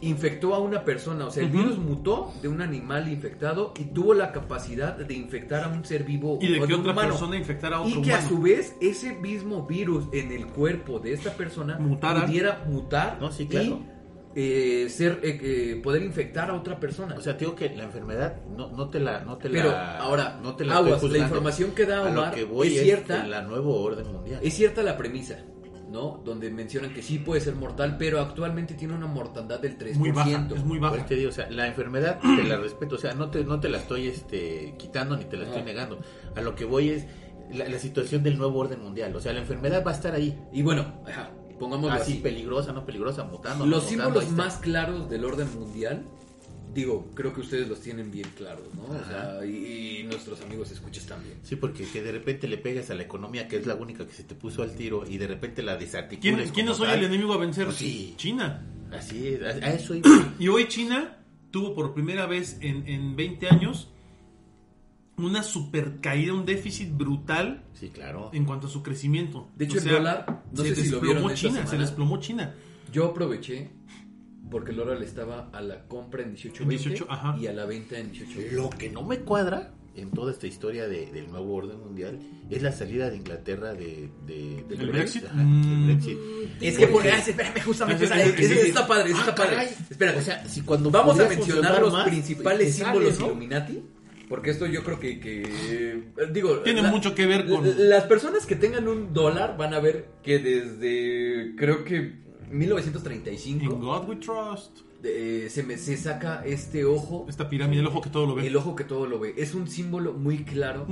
[0.00, 4.14] Infectó a una persona, o sea, el virus mutó de un animal infectado y tuvo
[4.14, 7.08] la capacidad de infectar a un ser vivo Y de o que otra humano.
[7.10, 10.98] persona infectara a otro y que a su vez ese mismo virus en el cuerpo
[10.98, 12.26] de esta persona Mutara.
[12.26, 13.80] pudiera mutar No, sí, claro.
[13.80, 13.94] y
[14.36, 17.14] eh, ser eh, eh, poder infectar a otra persona.
[17.16, 19.98] O sea, te digo que la enfermedad no, no te la no te Pero la
[19.98, 22.74] ahora, no te la aguas, la información que da A lo Omar que voy es
[22.78, 23.24] es cierta.
[23.28, 24.40] la nuevo orden mundial.
[24.42, 25.38] Es cierta la premisa,
[25.94, 26.20] ¿no?
[26.24, 29.94] Donde mencionan que sí puede ser mortal, pero actualmente tiene una mortandad del 3%.
[29.94, 31.06] Muy baja, es muy Pues baja.
[31.06, 33.68] te digo, o sea, la enfermedad te la respeto, o sea, no te, no te
[33.68, 35.66] la estoy este, quitando ni te la estoy No.
[35.66, 36.00] negando.
[36.36, 37.06] A lo que voy es
[37.52, 40.36] la, la situación del nuevo orden mundial, o sea, la enfermedad va a estar ahí,
[40.52, 41.30] Y bueno, ajá,
[41.60, 42.20] pongámoslo así así.
[42.20, 43.64] peligrosa, no peligrosa, mutando.
[43.64, 46.04] Los no mutando, símbolos más claros del orden mundial,
[46.74, 48.82] digo, creo que ustedes los tienen bien claros, ¿no?
[48.84, 51.36] O sea, y, y nuestros amigos escuchas también.
[51.42, 54.12] Sí, porque que de repente le pegas a la economía, que es la única que
[54.12, 56.52] se te puso al tiro, y de repente la ¿Quién, desarticules.
[56.52, 56.98] quién es hoy tal.
[56.98, 57.66] el enemigo a vencer?
[57.66, 58.14] Pues sí.
[58.16, 58.66] China.
[58.92, 60.08] Así es, a, eso iba.
[60.38, 61.18] Y hoy China
[61.50, 63.88] tuvo por primera vez en, en 20 años
[65.16, 68.30] una super caída, un déficit brutal Sí, claro.
[68.32, 69.48] en cuanto a su crecimiento.
[69.56, 71.78] De hecho, O el dólar, no se sé si lo desplomó vieron esta China, se
[71.78, 72.54] desplomó China.
[72.92, 73.70] Yo aproveché
[74.50, 77.36] porque el dólar estaba a la compra en 18.20 En 18, ajá.
[77.40, 78.50] y a la venta en 18.20.
[78.52, 82.18] Lo que no me cuadra en toda esta historia de- del nuevo orden mundial
[82.50, 85.24] es la salida de Inglaterra de, de- del ¿El Brexit?
[85.24, 85.86] ajá, del Mm.
[85.86, 86.18] Brexit.
[86.60, 89.68] Es que Porque- por, ah, espérame, justamente, ese- está padre, eso Ah, está padre.
[89.88, 93.26] Espérate, O sea, si cuando vamos a mencionar los más, principales símbolos ¿no?
[93.26, 93.84] Illuminati,
[94.28, 96.02] porque esto yo creo que, que, eh,
[96.32, 99.78] digo, Tiene mucho que ver con- la- las personas que tengan un dólar van a
[99.80, 104.80] ver que desde creo que 1935 In God we trust.
[105.02, 108.46] eh, se, me- se saca este ojo, Esta pirámide, el ojo que todo lo ve.
[108.46, 109.34] el ojo que todo lo ve.
[109.36, 110.86] Es un símbolo muy claro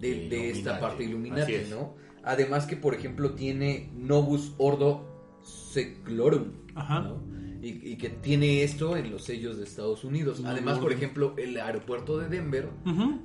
[0.00, 1.70] de, de esta parte Illuminati, es.
[1.70, 1.94] ¿no?
[2.22, 5.06] Además que, por ejemplo, tiene Novus Ordo
[5.42, 7.00] Seclorum, Ajá.
[7.00, 7.33] ¿no?
[7.64, 10.40] Y, y que tiene esto en los sellos de Estados Unidos.
[10.40, 12.68] Muy Además, por ejemplo, el aeropuerto de Denver,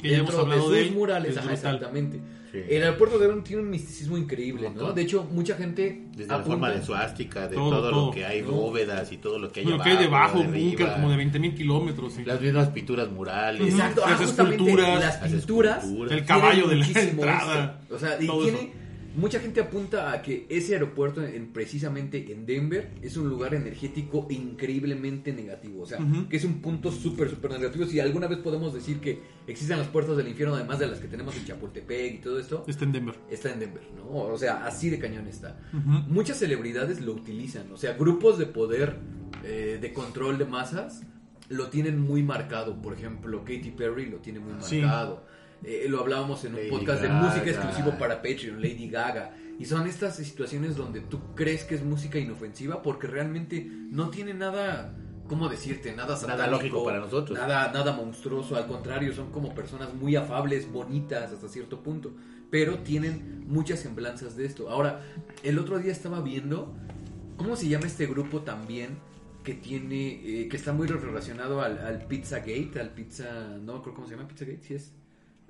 [0.02, 0.91] Que ya hemos dentro de sus de él.
[0.93, 2.21] murales, ajá, exactamente.
[2.52, 2.60] Sí.
[2.69, 4.91] El aeropuerto de Denver tiene un misticismo increíble, ¿no?
[4.93, 8.06] De hecho, mucha gente Desde la forma de suástica, de Todo, todo, todo.
[8.08, 8.52] lo que hay, No.
[8.52, 11.10] bóvedas y todo lo que hay Lo abajo, que hay debajo, un arriba, búnker como
[11.12, 12.13] de 20.000 kilómetros.
[12.13, 12.23] sí.
[12.25, 13.62] Las mismas pinturas murales.
[13.73, 14.99] Exacto, ah, Las justamente esculturas.
[14.99, 16.12] las Las pinturas, esculturas.
[16.13, 17.80] El caballo de la entrada.
[17.82, 17.95] esto.
[17.95, 18.69] O sea, y todo tiene eso.
[19.15, 24.27] Mucha gente apunta a que ese aeropuerto en, precisamente en Denver es un lugar energético
[24.29, 27.85] increíblemente negativo, o sea, que es un punto súper súper negativo.
[27.85, 31.07] Si alguna vez podemos decir que existen las puertas del infierno además de las que
[31.07, 33.15] tenemos en Chapultepec y todo esto, Está en Denver.
[33.29, 34.09] está en Denver, ¿no?
[34.09, 35.59] O sea, así de cañón está.
[35.73, 38.97] Muchas celebridades lo utilizan, o sea, grupos de poder,
[39.43, 41.03] eh, de control de masas,
[41.49, 42.79] lo tienen muy marcado.
[42.81, 44.81] Por ejemplo, Katy Perry lo tiene muy Sí.
[45.63, 49.35] Eh, lo hablábamos en un Lady podcast de música exclusivo para Patreon, Lady Gaga.
[49.59, 54.33] Y son estas situaciones donde tú crees que es música inofensiva porque realmente no tiene
[54.33, 54.95] nada,
[55.27, 55.93] ¿cómo decirte?
[55.93, 57.37] Nada satánico, lógico para nosotros.
[57.37, 62.13] Nada, nada monstruoso, al contrario, son como personas muy afables, bonitas hasta cierto punto.
[62.49, 64.69] Pero tienen muchas semblanzas de esto.
[64.69, 65.01] Ahora,
[65.43, 66.73] el otro día estaba viendo,
[67.35, 68.97] ¿cómo se llama este grupo también?
[69.43, 73.95] Que tiene, eh, que está muy relacionado al, al Pizzagate, al pizza, no me acuerdo
[73.95, 74.93] cómo se llama, Pizzagate, sí es.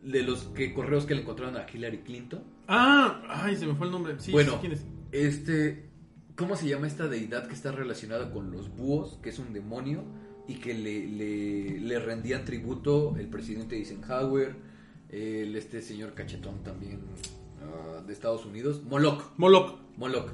[0.04, 2.44] De los que correos que le encontraron a Hillary Clinton.
[2.68, 4.16] Ah, ay, se me fue el nombre.
[4.20, 4.86] Sí, bueno, sí, ¿quién es?
[5.12, 5.90] este,
[6.36, 10.04] ¿cómo se llama esta deidad que está relacionada con los búhos, que es un demonio
[10.48, 14.56] y que le, le, le rendían tributo el presidente Eisenhower,
[15.10, 17.02] el este señor cachetón también
[17.62, 19.80] ah, de Estados Unidos, Moloch, Moloch.
[19.98, 20.32] Moloch.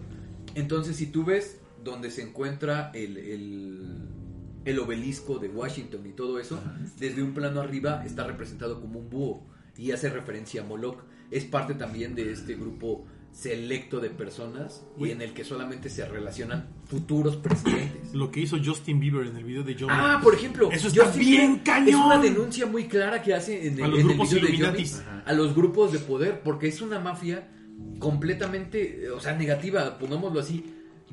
[0.54, 4.08] Entonces, si tú ves donde se encuentra el, el,
[4.63, 6.60] el obelisco de Washington y todo eso,
[6.97, 11.03] desde un plano arriba está representado como un búho y hace referencia a Moloch.
[11.31, 16.05] Es parte también de este grupo selecto de personas y en el que solamente se
[16.05, 18.13] relacionan futuros presidentes.
[18.13, 19.89] Lo que hizo Justin Bieber en el video de Joe.
[19.91, 21.89] Ah, por ejemplo, Eso está Justin bien Bieber cañón.
[21.89, 24.47] Es una denuncia muy clara que hace en el, A los en el grupos video
[24.47, 24.57] de.
[24.57, 24.85] Johnny
[25.25, 27.47] a los grupos de poder, porque es una mafia
[27.99, 30.63] completamente, o sea, negativa, pongámoslo así.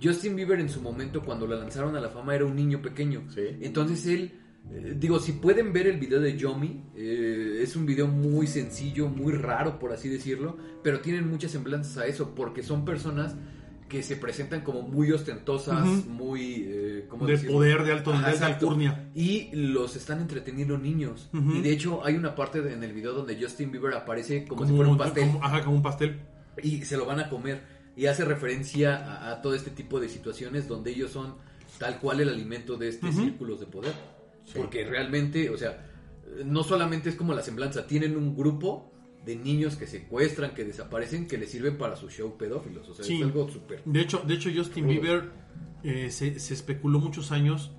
[0.03, 3.25] Justin Bieber en su momento, cuando la lanzaron a la fama, era un niño pequeño.
[3.35, 3.43] Sí.
[3.61, 4.33] Entonces él,
[4.71, 9.09] eh, digo, si pueden ver el video de Yomi, eh, es un video muy sencillo,
[9.09, 13.35] muy raro, por así decirlo, pero tienen muchas semblanzas a eso, porque son personas
[13.89, 16.65] que se presentan como muy ostentosas, muy...
[16.67, 17.57] eh, ¿cómo de decirlo?
[17.57, 19.11] poder, de alto nivel, de alcurnia.
[19.15, 21.29] Y los están entreteniendo niños.
[21.35, 24.61] Y de hecho hay una parte de- en el video donde Justin Bieber aparece como,
[24.63, 26.21] Como, si fuera un pastel como- ajá, como un pastel.
[26.63, 27.61] y se lo van a comer.
[27.95, 31.35] Y hace referencia a, a todo este tipo de situaciones donde ellos son
[31.79, 33.25] tal cual el alimento de estos Ujú.
[33.25, 33.93] círculos de poder.
[34.57, 35.89] Porque realmente, o sea,
[36.45, 38.93] no solamente es como la semblanza, tienen un grupo
[39.25, 42.89] de niños que secuestran, que desaparecen, que les sirven para su show pedófilos.
[42.89, 43.17] O sea, Sí.
[43.19, 43.83] es algo súper...
[43.85, 44.93] De hecho, de hecho Justin Rudo.
[45.01, 45.31] Bieber
[45.85, 47.73] eh, se, se especuló muchos años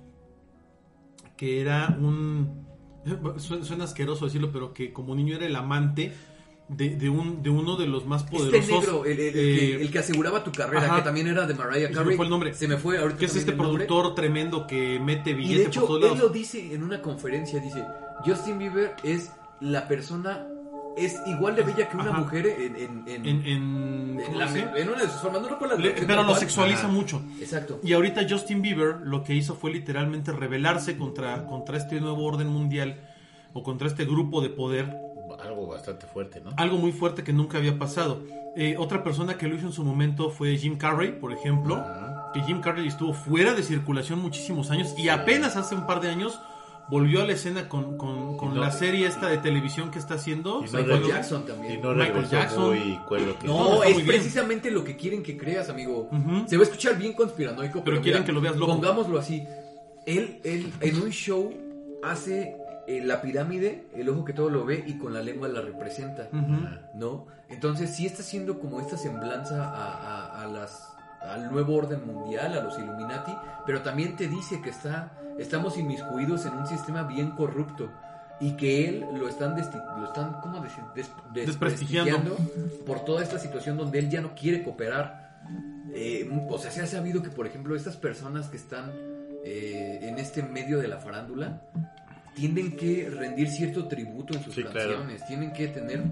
[1.36, 2.64] que era un...
[3.38, 6.12] su- Suena asqueroso decirlo, pero que como niño era el amante
[6.76, 8.54] de, de un, de uno de los más poderosos.
[8.60, 10.96] Este negro, el, el- el que, eh, el que aseguraba tu carrera, ajá.
[10.96, 12.16] que también era de Mariah Se me Carey.
[12.16, 12.54] fue el nombre.
[12.54, 13.18] Se me fue ahorita.
[13.18, 13.86] que es este nombre.
[13.86, 16.18] productor tremendo que mete Y billetes por todos él lados.
[16.20, 17.84] lo dice en una conferencia, dice,
[18.24, 20.46] Justin Bieber es la persona,
[20.96, 22.18] es igual de bella que una Ajá.
[22.20, 23.46] mujer en, en, en, En, en-
[24.20, 27.20] en ¿cómo la- una de sus formas, no recuerdo Le- pero lo sexualiza mucho.
[27.40, 27.80] Exacto.
[27.82, 32.48] Y ahorita Justin Bieber lo que hizo fue literalmente rebelarse contra, contra este nuevo orden
[32.48, 33.00] mundial
[33.52, 34.96] o contra este grupo de poder,
[35.64, 36.50] Algo bastante fuerte, ¿no?
[36.56, 38.20] algo muy fuerte que nunca había pasado.
[38.56, 42.30] Eh, otra persona que lo hizo en su momento fue Jim Carrey, por ejemplo, Ajá.
[42.32, 46.10] que Jim Carrey estuvo fuera de circulación muchísimos años y apenas hace un par de
[46.10, 46.38] años
[46.88, 50.14] volvió a la escena con, con- con no- la serie esta de televisión que está
[50.14, 50.62] haciendo.
[50.62, 51.72] Y no Michael Jackson también.
[51.78, 52.74] Y no Michael Jackson.
[53.40, 56.08] que No, es precisamente lo que quieren que creas, amigo.
[56.46, 58.72] Se va a escuchar bien conspiranoico, pero, Pero quieren mira, que lo veas loco.
[58.74, 59.42] Pongámoslo así.
[60.06, 61.52] Él, él en un show
[62.02, 62.54] hace
[62.86, 66.28] eh, la pirámide, el ojo que todo lo ve y con la lengua la representa.
[66.32, 66.66] Ujú.
[66.94, 67.26] ¿no?
[67.48, 70.90] Entonces sí está haciendo como esta semblanza a, a- a las
[71.22, 73.32] al nuevo orden mundial, a los Illuminati,
[73.64, 77.90] pero también te dice que está estamos inmiscuidos en un sistema bien corrupto
[78.40, 80.84] y que él lo están lo están ¿cómo decir?
[80.94, 82.36] Des- Desprestigiando.
[82.36, 85.40] desprestigiando por toda esta situación donde él ya no quiere cooperar.
[85.94, 88.90] Eh, o sea, se ha sabido que, por ejemplo, estas personas que están
[89.44, 91.62] eh, en este medio de la farándula
[92.34, 94.78] tienen que rendir cierto tributo en sus Sí, claro.
[94.94, 96.02] canciones, tienen que tener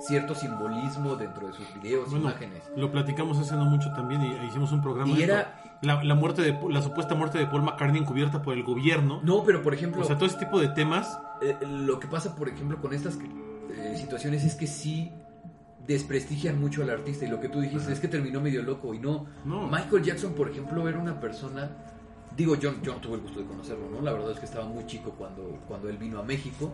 [0.00, 2.62] cierto simbolismo dentro de sus videos, Bueno, imágenes.
[2.76, 5.10] lo platicamos hace no mucho también y e hicimos un programa.
[5.12, 8.54] Y de era- la, la muerte de la supuesta muerte de Paul McCartney encubierta por
[8.54, 9.20] el gobierno.
[9.24, 11.18] No, pero por ejemplo, O sea, todo ese tipo de temas.
[11.42, 13.18] eh, lo que pasa, por ejemplo, con estas
[13.74, 15.10] eh, situaciones es que sí
[15.86, 19.00] desprestigian mucho al artista y lo que tú dijiste es que terminó medio loco y
[19.00, 19.26] no.
[19.44, 19.66] No.
[19.68, 21.70] Michael Jackson, por ejemplo, era una persona,
[22.36, 24.00] digo, yo, yo no tuve el gusto de conocerlo, ¿no?
[24.02, 26.72] La verdad es que estaba muy chico cuando, cuando él vino a México,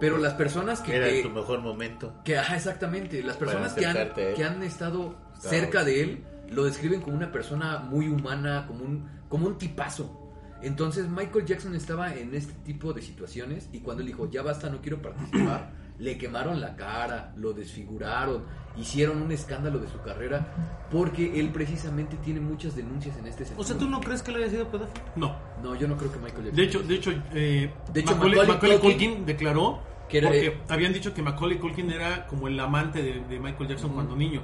[0.00, 0.96] pero las personas que...
[0.96, 2.12] Era que- tu mejor momento.
[2.24, 3.22] Que, ajá, exactamente.
[3.22, 7.32] Las personas que han, que han estado Estaba- cerca de él lo describen como una
[7.32, 10.22] persona muy humana, como un, como un tipazo.
[10.62, 14.70] Entonces Michael Jackson estaba en este tipo de situaciones y cuando él dijo, ya basta,
[14.70, 18.44] no quiero participar, le quemaron la cara, lo desfiguraron,
[18.78, 20.46] hicieron un escándalo de su carrera
[20.90, 23.60] porque él precisamente tiene muchas denuncias en este sentido.
[23.60, 25.04] O sea, ¿tú no crees que él haya sido pedófilo?
[25.16, 25.34] No.
[25.62, 26.56] No, yo no creo que Michael Jackson...
[26.56, 30.28] De hecho, de hecho, eh, De hecho, Macaulay, Macaulay Macaulay Culkin Culkin declaró que era-
[30.28, 34.14] porque habían dicho que Macaulay Culkin era como el amante de, de Michael Jackson cuando
[34.14, 34.42] niño.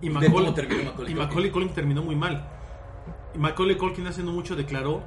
[0.00, 1.18] Y Macaulay, terminó Macaulay y Culkin.
[1.18, 2.48] Macaulay Culkin terminó muy mal.
[3.34, 5.02] Y Macaulay Culkin hace no mucho declaró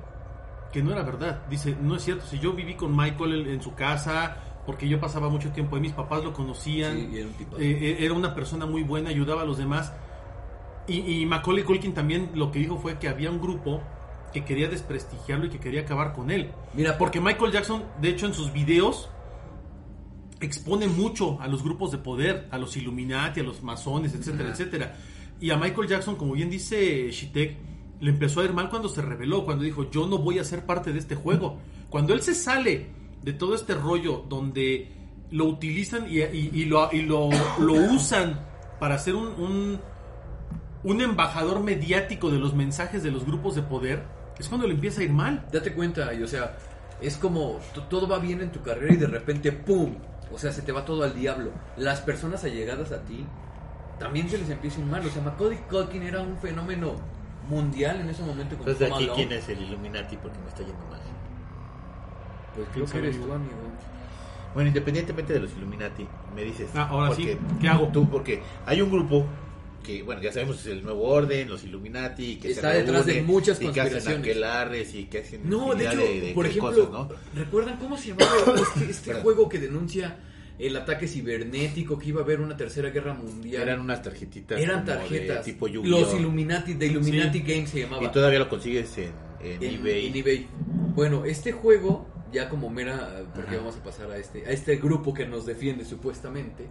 [0.71, 1.41] que no era verdad.
[1.49, 4.37] Dice, no es cierto, si yo viví con Michael en su casa,
[4.69, 7.59] porque yo pasaba mucho tiempo ahí, mis papás lo conocían, Sí, y era un tipazo.
[7.59, 9.91] eh, eh, era una persona muy buena, ayudaba a los demás.
[10.87, 13.81] Y, y Macaulay Culkin también lo que dijo fue que había un grupo
[14.31, 16.51] que quería desprestigiarlo y que quería acabar con él.
[16.75, 19.09] Mira, Porque Michael Jackson, de hecho, en sus videos
[20.39, 24.95] expone mucho a los grupos de poder, a los Illuminati, a los masones, etcétera, etcétera.
[25.41, 27.57] Y a Michael Jackson, como bien dice Shitek,
[28.01, 30.67] le empezó a ir mal cuando se reveló, cuando dijo, yo no voy a ser
[30.67, 31.57] parte de este juego.
[31.89, 34.91] Cuando él se sale de todo este rollo donde
[35.31, 37.29] lo utilizan y, y- y lo, y lo,
[37.59, 38.39] lo usan
[38.79, 39.79] para ser un, un,
[40.83, 44.03] un embajador mediático de los mensajes de los grupos de poder,
[44.39, 45.45] es cuando le empieza a ir mal.
[45.51, 46.57] Date cuenta, y o sea,
[47.01, 49.95] es como todo va bien en tu carrera y de repente ¡pum!
[50.31, 51.51] O sea, se te va todo al diablo.
[51.77, 53.25] Las personas allegadas a ti
[53.99, 55.05] también se les empieza a ir mal.
[55.05, 56.95] O sea, Macaulay Culkin era un fenómeno
[57.49, 58.55] mundial en ese momento.
[58.57, 59.09] Con Entonces, aquí.
[59.15, 60.17] ¿quién es el Illuminati?
[60.17, 60.99] Porque me está yendo mal.
[62.65, 63.53] Pues creo que eres tú, amigo.
[64.53, 66.69] Bueno, independientemente de los Illuminati, me dices.
[66.73, 67.87] Ah, ahora sí, porque ¿qué hago?
[67.89, 69.25] Tú, porque hay un grupo
[69.83, 73.21] que bueno, ya sabemos es el nuevo orden, los Illuminati, que Está se detrás de
[73.21, 74.93] muchas y que hacen conspiraciones.
[74.95, 77.09] y que hacen No, de hecho, de por de ejemplo, cosas, ¿no?
[77.35, 78.31] ¿recuerdan cómo se llamaba
[78.75, 80.17] este, este juego que denuncia
[80.59, 83.61] el ataque cibernético, que iba a haber una tercera guerra mundial?
[83.63, 85.45] Eran unas tarjetitas Eran como de tarjetas.
[85.45, 87.45] tipo yu Los Illuminati, de Illuminati Sí.
[87.47, 88.03] Games se llamaba.
[88.03, 90.07] y todavía lo consigues en, en, en, eBay.
[90.07, 90.47] en eBay.
[90.95, 93.57] Bueno, este juego, ya como mera, porque Ajá.
[93.59, 96.65] vamos a pasar a este, a este grupo que nos defiende supuestamente.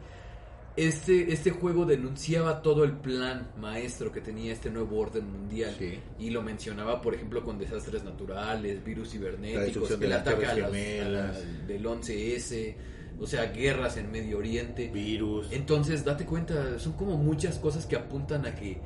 [0.76, 5.98] Este, este juego denunciaba todo el plan maestro que tenía este nuevo orden mundial Sí.
[6.20, 10.72] y lo mencionaba, por ejemplo, con desastres naturales, virus cibernéticos, el ataque a las- a
[10.72, 11.42] Gemelas.
[11.44, 12.76] la- del 11S,
[13.18, 14.88] o sea, guerras en Medio Oriente.
[14.94, 15.48] virus.
[15.50, 18.78] Entonces, date cuenta, son como muchas cosas que apuntan a que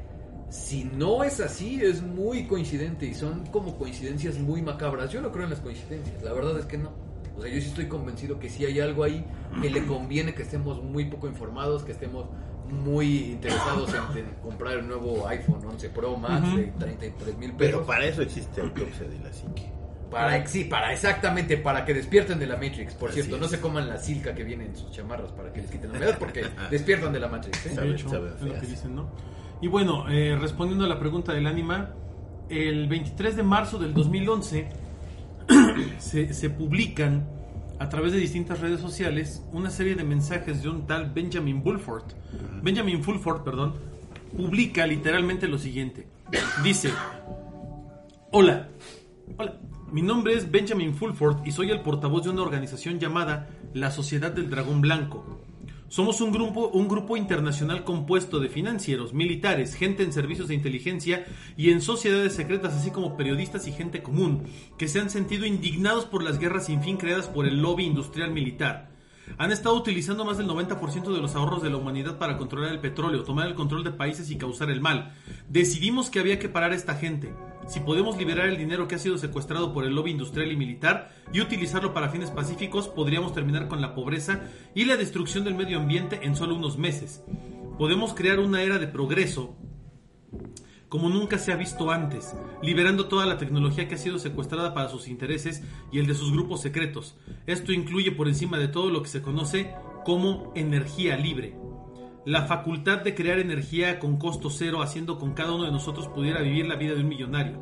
[0.52, 5.10] si no es así, es muy coincidente y son como coincidencias muy macabras.
[5.10, 6.90] Yo no creo en las coincidencias, la verdad es que no.
[7.36, 9.24] O sea, yo sí estoy convencido que sí hay algo ahí
[9.62, 12.26] que le conviene que estemos muy poco informados, que estemos
[12.68, 16.56] muy interesados en, en comprar el nuevo iPhone 11 Pro Max Ujú.
[16.58, 17.86] de 33 mil Pero pesos.
[17.86, 19.72] para eso existe Autopsia de la Psique.
[20.10, 22.92] Para, sí, para exactamente, para que despierten de la Matrix.
[22.92, 23.40] Por Así cierto, es.
[23.40, 25.96] no se coman la silca que viene en sus chamarras para que les quiten la
[25.96, 27.64] humedad porque despiertan de la Matrix.
[27.64, 27.80] ¿eh?
[27.80, 29.08] De hecho, es lo que dicen, ¿no?
[29.62, 31.90] Y bueno, eh, respondiendo a la pregunta del ánima,
[32.48, 34.68] el 23 de marzo del 2011
[35.98, 37.28] se, se publican
[37.78, 42.12] a través de distintas redes sociales una serie de mensajes de un tal Benjamin Fulford.
[42.60, 43.74] Benjamin Fulford, perdón,
[44.36, 46.08] publica literalmente lo siguiente.
[46.64, 46.90] Dice,
[48.32, 48.68] hola,
[49.36, 49.60] hola,
[49.92, 54.32] mi nombre es Benjamin Fulford y soy el portavoz de una organización llamada la Sociedad
[54.32, 55.40] del Dragón Blanco.
[55.92, 61.26] Somos un grupo, un grupo internacional compuesto de financieros, militares, gente en servicios de inteligencia
[61.54, 64.44] y en sociedades secretas, así como periodistas y gente común,
[64.78, 68.30] que se han sentido indignados por las guerras sin fin creadas por el lobby industrial
[68.30, 68.88] militar.
[69.36, 72.80] Han estado utilizando más del 90% de los ahorros de la humanidad para controlar el
[72.80, 75.12] petróleo, tomar el control de países y causar el mal.
[75.50, 77.34] Decidimos que había que parar a esta gente.
[77.66, 81.14] Si podemos liberar el dinero que ha sido secuestrado por el lobby industrial y militar
[81.32, 84.42] y utilizarlo para fines pacíficos, podríamos terminar con la pobreza
[84.74, 87.22] y la destrucción del medio ambiente en solo unos meses.
[87.78, 89.56] Podemos crear una era de progreso
[90.92, 94.90] como nunca se ha visto antes, liberando toda la tecnología que ha sido secuestrada para
[94.90, 97.16] sus intereses y el de sus grupos secretos.
[97.46, 101.56] Esto incluye por encima de todo lo que se conoce como energía libre.
[102.24, 106.40] La facultad de crear energía con costo cero haciendo con cada uno de nosotros pudiera
[106.40, 107.60] vivir la vida de un millonario.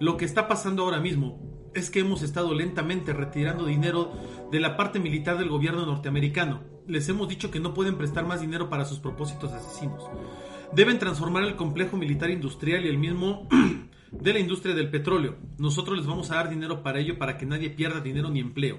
[0.00, 1.38] Lo que está pasando ahora mismo
[1.72, 4.12] es que hemos estado lentamente retirando dinero
[4.50, 6.62] de la parte militar del gobierno norteamericano.
[6.88, 10.02] Les hemos dicho que no pueden prestar más dinero para sus propósitos asesinos.
[10.72, 13.46] Deben transformar el complejo militar industrial y el mismo
[14.10, 15.36] de la industria del petróleo.
[15.58, 18.78] Nosotros les vamos a dar dinero para ello para que nadie pierda dinero ni empleo.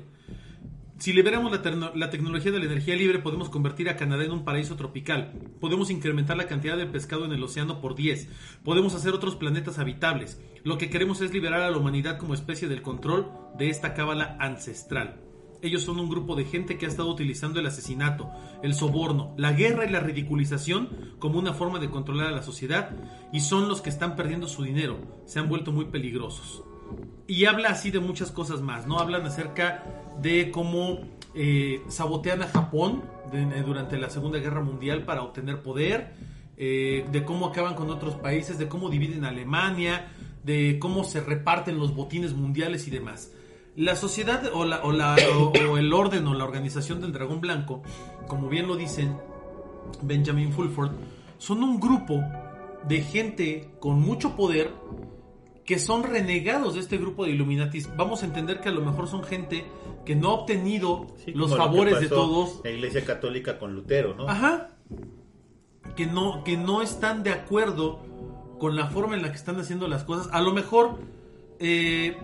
[0.99, 4.75] Si liberamos la, tecnología de la energía libre, podemos convertir a Canadá en un paraíso
[4.75, 5.33] tropical.
[5.59, 8.29] Podemos incrementar la cantidad de pescado en el océano por 10.
[8.63, 10.39] Podemos hacer otros planetas habitables.
[10.63, 14.37] Lo que queremos es liberar a la humanidad como especie del control de esta cábala
[14.39, 15.19] ancestral.
[15.61, 18.29] Ellos son un grupo de gente que ha estado utilizando el asesinato,
[18.61, 22.91] el soborno, la guerra y la ridiculización como una forma de controlar a la sociedad
[23.33, 24.99] y son los que están perdiendo su dinero.
[25.25, 26.63] Se han vuelto muy peligrosos
[27.27, 28.99] y habla así de muchas cosas más, ¿no?
[28.99, 29.83] Hablan acerca
[30.21, 30.99] de cómo
[31.35, 36.13] eh, sabotean a Japón eh, durante la Segunda Guerra Mundial para obtener poder,
[36.57, 40.11] eh, de cómo acaban con otros países, de cómo dividen Alemania,
[40.43, 43.31] de cómo se reparten los botines mundiales y demás.
[43.75, 47.81] La sociedad o, la, o el orden o la organización del Dragón Blanco,
[48.27, 49.17] como bien lo dicen
[50.03, 50.91] Benjamin Fulford,
[51.39, 52.21] son un grupo
[52.87, 54.69] de gente con mucho poder
[55.65, 57.89] que son renegados de este grupo de Illuminatis.
[57.95, 59.65] Vamos a entender que a lo mejor son gente
[60.05, 62.61] que no ha obtenido Sí, los lo favores de todos.
[62.63, 64.27] La Iglesia Católica con Lutero, ¿no?
[64.27, 64.71] Ajá.
[65.95, 67.99] Que no, que no están de acuerdo
[68.59, 70.29] con la forma en la que están haciendo las cosas.
[70.33, 70.97] A lo mejor
[71.59, 72.17] eh,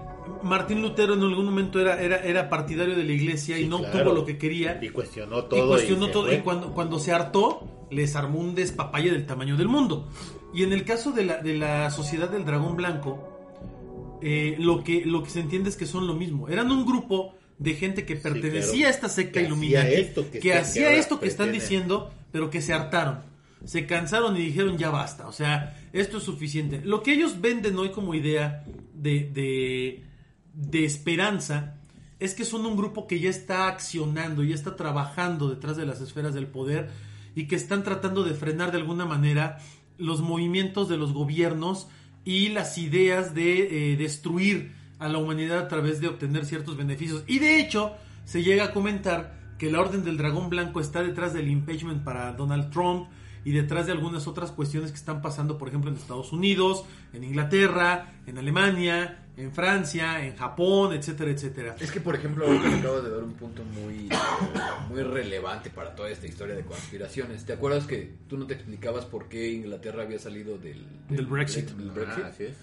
[0.43, 3.99] Martín Lutero en algún momento era, era, era partidario de la iglesia y no claro.
[3.99, 4.80] obtuvo lo que quería.
[4.82, 5.65] Y cuestionó todo.
[5.65, 6.25] y cuestionó todo.
[6.25, 6.36] fue.
[6.36, 10.10] Y cuando, cuando se hartó, les armó un despapalle del tamaño del mundo.
[10.54, 15.06] Y en el caso de la, de la sociedad del dragón blanco, eh, lo, que,
[15.06, 16.49] lo que se entiende es que son lo mismo.
[16.49, 18.88] Eran un grupo de gente que pertenecía claro.
[18.88, 23.21] a esta secta esto que hacía ahora esto que están diciendo, pero que se hartaron.
[23.65, 25.28] Se cansaron y dijeron ya basta.
[25.28, 26.82] O sea, esto es suficiente.
[26.84, 30.04] Lo que ellos venden hoy como idea de, de,
[30.54, 31.75] de esperanza
[32.19, 36.02] es que son un grupo que ya está accionando, ya está trabajando detrás de las
[36.02, 36.89] esferas del poder
[37.39, 39.60] y que están tratando de frenar de alguna manera
[39.97, 41.88] los movimientos de los gobiernos
[42.25, 47.23] y las ideas de eh, destruir a la humanidad a través de obtener ciertos beneficios.
[47.27, 47.94] Y de hecho,
[48.25, 52.33] se llega a comentar que la Orden del Dragón Blanco está detrás del impeachment para
[52.33, 53.08] Donald Trump
[53.46, 56.83] y detrás de algunas otras cuestiones que están pasando, por ejemplo, en Estados Unidos,
[57.13, 61.75] en Inglaterra, en Alemania, en Francia, en Japón, etcétera, etcétera.
[61.79, 64.10] Es que, por ejemplo, ahorita me acabas de dar un punto muy,
[64.90, 67.46] muy relevante para toda esta historia de conspiraciones.
[67.46, 71.69] ¿Te acuerdas que tú no te explicabas por qué Inglaterra había salido del, Del Brexit.
[71.69, 72.23] del Brexit?
[72.23, 72.58] Ah, así es.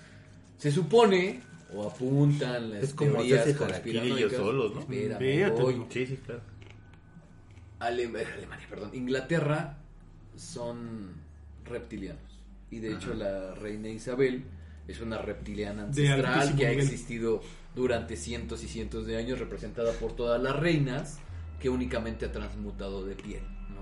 [0.59, 1.41] Se supone,
[1.73, 4.33] o apuntan las Es como teorías conspiranoicas.
[4.33, 4.81] solos, ¿no?
[4.81, 5.87] ¿no?
[5.91, 6.41] Sí, sí, claro.
[7.79, 8.91] Ale- Alemania, perdón.
[8.93, 9.79] Inglaterra
[10.37, 11.13] son
[11.65, 12.21] reptilianos.
[12.71, 14.45] Y de hecho la reina Isabel
[14.89, 16.85] es una reptiliana De ancestral que ha nivel.
[16.85, 17.41] existido
[17.75, 21.19] durante cientos y cientos de años, representada por todas las reinas,
[21.61, 23.43] que únicamente ha transmutado de piel.
[23.71, 23.81] ¿no?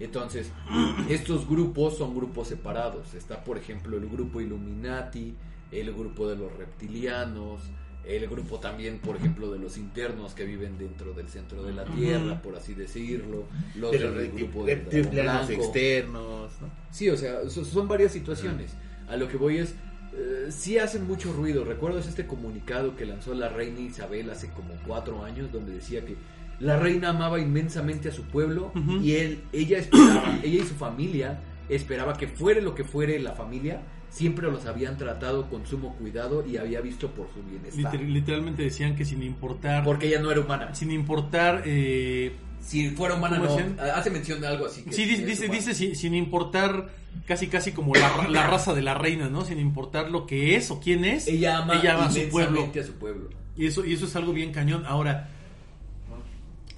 [0.00, 0.50] Entonces,
[1.08, 3.14] estos grupos son grupos separados.
[3.14, 5.34] Está, por ejemplo, el grupo Illuminati,
[5.72, 7.62] el grupo de los reptilianos,
[8.04, 11.84] el grupo también, por ejemplo, de los internos que viven dentro del centro de la
[11.84, 13.44] Tierra, por así decirlo,
[13.74, 15.64] los Pero del grupo dragón reptilianos blanco.
[15.64, 16.70] externos, ¿no?
[16.92, 18.72] Sí, o sea, so- son varias situaciones.
[19.08, 19.74] A lo que voy es,
[20.16, 21.64] eh, sí hacen mucho ruido.
[21.64, 26.16] ¿Recuerdas este comunicado que lanzó la reina Isabel hace como cuatro años, donde decía que
[26.60, 31.40] la reina amaba inmensamente a su pueblo y él, ella esperaba, ella y su familia
[31.68, 36.46] esperaba que fuere lo que fuere la familia, siempre los habían tratado con sumo cuidado
[36.46, 37.92] y había visto por su bienestar.
[37.92, 40.74] Liter- literalmente decían que sin importar, Porque ella no era humana.
[40.74, 43.56] sin importar, eh, Si fuera humana, ¿Cómo no.
[43.56, 43.76] decían?
[43.94, 44.82] Hace mención de algo así.
[44.82, 45.58] que sí, dice, dice, humana.
[45.60, 46.88] dice sin, sin importar
[47.24, 49.44] casi casi como la, la raza de la reina, ¿no?
[49.44, 52.60] Sin importar lo que es o quién es, Ella ama, a su pueblo.
[52.60, 53.30] inmensamente a su pueblo.
[53.56, 54.84] Y eso, y eso es algo bien cañón.
[54.86, 55.28] Ahora,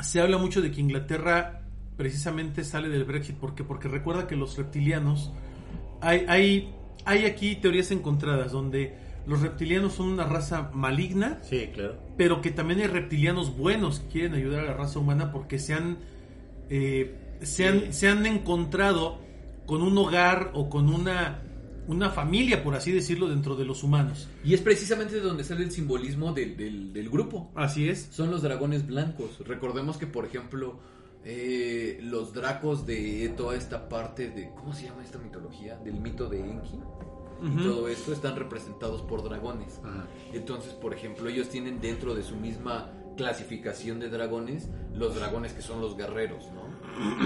[0.01, 1.63] se habla mucho de que Inglaterra
[1.97, 3.37] precisamente sale del Brexit.
[3.37, 5.33] porque Porque recuerda que los reptilianos.
[6.01, 6.73] Hay, hay,
[7.05, 8.95] hay aquí teorías encontradas donde
[9.27, 11.97] los reptilianos son una raza maligna, Sí, claro.
[12.17, 15.75] pero que también hay reptilianos buenos que quieren ayudar a la raza humana porque se
[15.75, 15.99] han,
[16.71, 19.19] eh, se han, se han encontrado
[19.69, 21.43] con un hogar o con una,
[21.89, 24.27] una familia, por así decirlo, dentro de los humanos.
[24.43, 27.53] Y es precisamente de donde sale el simbolismo del, del, del grupo.
[27.55, 28.09] Así es.
[28.11, 29.39] Son los dragones blancos.
[29.47, 30.81] Recordemos que, por ejemplo,
[31.23, 34.51] eh, los dracos de toda esta parte de...
[34.55, 35.77] ¿Cómo se llama esta mitología?
[35.77, 36.81] Del mito de Enki.
[37.43, 39.81] Y todo esto están representados por dragones.
[40.33, 45.61] Entonces, por ejemplo, ellos tienen dentro de su misma clasificación de dragones los dragones que
[45.61, 46.68] son los guerreros, ¿no?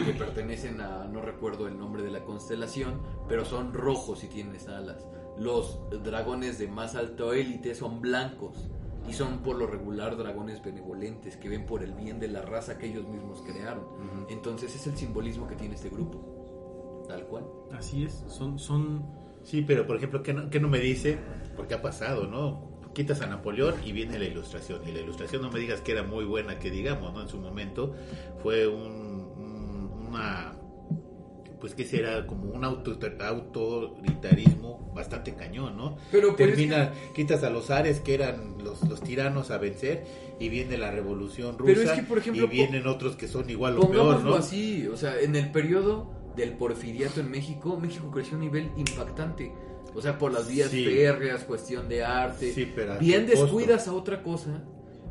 [0.04, 4.56] Que pertenecen a, no recuerdo el nombre de la constelación, pero son rojos y tienen
[4.68, 5.06] alas.
[5.38, 8.68] Los dragones de más alto élite son blancos
[9.08, 12.78] y son por lo regular dragones benevolentes que ven por el bien de la raza
[12.78, 13.84] que ellos mismos crearon.
[14.28, 17.44] Entonces es el simbolismo que tiene este grupo, tal cual.
[17.72, 18.24] Así es.
[18.28, 19.04] Son, son,
[19.42, 21.18] Sí, pero por ejemplo, ¿qué no, qué no me dice?
[21.56, 22.70] Porque ha pasado, ¿no?
[22.94, 24.86] Quitas a Napoleón y viene la ilustración.
[24.86, 27.22] Y la ilustración no me digas que era muy buena, que digamos, ¿no?
[27.22, 27.94] En su momento
[28.42, 29.21] fue un-
[30.12, 30.52] una,
[31.60, 35.96] pues que será como un auto, autoritarismo bastante cañón, ¿no?
[36.10, 40.04] Pero, pero es Termina, quitas a los ares que eran los, los tiranos a vencer
[40.38, 43.48] y viene la revolución rusa Pero es que, por ejemplo, y vienen otros que son
[43.48, 44.34] igual o peor, ¿no?
[44.34, 48.70] así, o sea, en el periodo del porfiriato en México, México creció a un nivel
[48.76, 49.52] impactante.
[49.94, 50.84] O sea, por las vías Sí.
[50.86, 52.52] férreas, cuestión de arte.
[52.52, 54.64] Sí, pero Bien descuidas a otra cosa,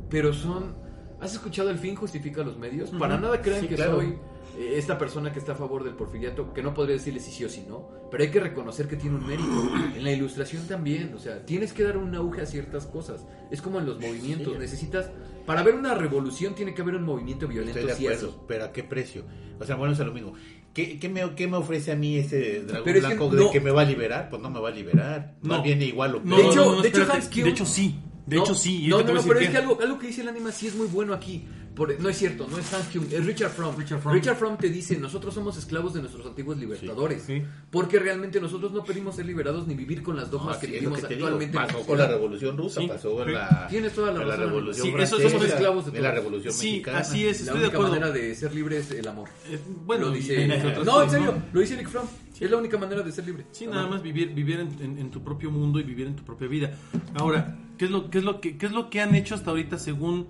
[0.10, 0.76] pero son...
[1.20, 2.90] ¿Has escuchado el fin justifica los medios?
[2.90, 3.98] Para nada crean Sí, que claro.
[3.98, 4.18] soy
[4.60, 7.50] esta persona que está a favor del porfiriato, que no podría decirle si sí o
[7.50, 9.50] si no, pero hay que reconocer que tiene un mérito.
[9.96, 13.26] En la ilustración también, o sea, tienes que dar un auge a ciertas cosas.
[13.52, 14.60] Es como en los movimientos, Sí.
[14.60, 15.10] necesitas...
[15.46, 18.46] Para ver una revolución tiene que haber un movimiento violento, Estoy de acuerdo, eso.
[18.48, 19.24] pero ¿a qué precio?
[19.60, 20.34] O sea, bueno, es a lo mismo.
[20.74, 23.44] ¿Qué, qué me, qué me ofrece a mí ese dragón Pero es que blanco no-
[23.46, 24.30] de que me va a liberar?
[24.30, 25.36] Pues no me va a liberar.
[25.42, 25.58] No.
[25.58, 26.42] No viene igual o No, peor.
[26.42, 27.08] De hecho- no, no, de hecho.
[27.12, 27.96] Hans De hecho, sí.
[28.26, 28.88] De No, hecho, sí.
[28.88, 30.88] No, no, no, pero es que algo, algo que dice el anime sí es muy
[30.88, 31.46] bueno aquí.
[31.76, 33.76] Por- no es cierto, no es Hans Kuhn, es Richard Fromm.
[33.78, 34.58] Richard Richard Fromm.
[34.58, 37.24] Te dice, nosotros somos esclavos de nuestros antiguos libertadores.
[37.24, 37.42] Sí.
[37.70, 40.76] Porque realmente nosotros no pedimos ser liberados ni vivir con las No, dogmas que sí,
[40.76, 41.28] es lo vivimos que digo.
[41.28, 41.58] actualmente.
[41.58, 44.28] en la Pasó con la Revolución Rusa, Sí, pasó en la, Tienes toda la en
[44.28, 46.98] la razón, Revolución Sí, eso somos esclavos de en la Revolución Sí, Mexicana.
[47.00, 47.40] así es.
[47.42, 47.94] La Estoy de única acuerdo.
[48.00, 49.30] manera de ser libre es el amor.
[49.50, 50.46] Eh, bueno, lo dice.
[50.68, 51.44] otras no, en serio, ¿no?
[51.54, 52.06] lo dice Eric Fromm.
[52.40, 53.46] Es la única manera de ser libre.
[53.52, 56.24] Sí, nada más vivir, vivir en, en- en tu propio mundo y vivir en tu
[56.24, 56.72] propia vida.
[57.14, 59.52] Ahora, ¿qué es lo, qué es lo que, qué es lo que han hecho hasta
[59.52, 60.26] ahorita según,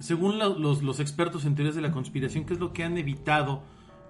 [0.00, 2.44] según los, expertos en teorías de la conspiración?
[2.44, 3.62] ¿Qué es lo que han evitado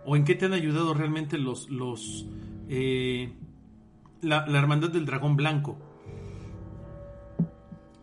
[0.04, 2.26] o en qué te han ayudado realmente los, los
[2.68, 3.32] eh,
[4.22, 5.78] la, hermandad del dragón blanco?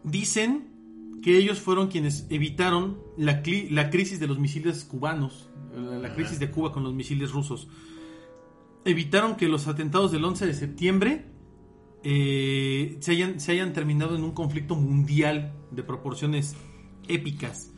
[0.03, 6.13] Dicen que ellos fueron quienes evitaron la, la crisis de los misiles cubanos, la, la
[6.13, 7.67] crisis de Cuba con los misiles rusos
[8.85, 11.25] evitaron que los atentados del 11 de septiembre
[12.03, 16.55] eh, se, hayan, se hayan terminado en un conflicto mundial de proporciones
[17.07, 17.71] épicas.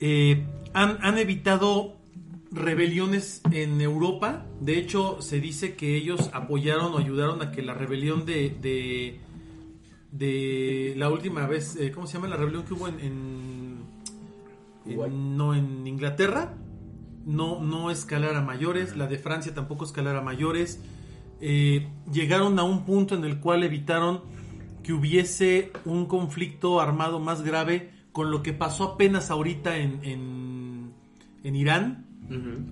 [0.00, 0.44] Eh,
[0.74, 1.96] han, han evitado
[2.50, 4.46] rebeliones en Europa.
[4.60, 9.20] De hecho, se dice que ellos apoyaron o ayudaron a que la rebelión de, de,
[10.12, 12.28] de la última vez, eh, ¿cómo se llama?
[12.28, 13.78] La rebelión que hubo en, en-
[14.86, 15.10] Uruguay.
[15.10, 16.54] en- no en Inglaterra,
[17.26, 20.80] no, no escalara mayores, la de Francia tampoco escalara mayores.
[21.40, 24.22] Eh, llegaron a un punto en el cual evitaron
[24.82, 30.92] que hubiese un conflicto armado más grave con lo que pasó apenas ahorita en, en,
[31.44, 32.06] en Irán.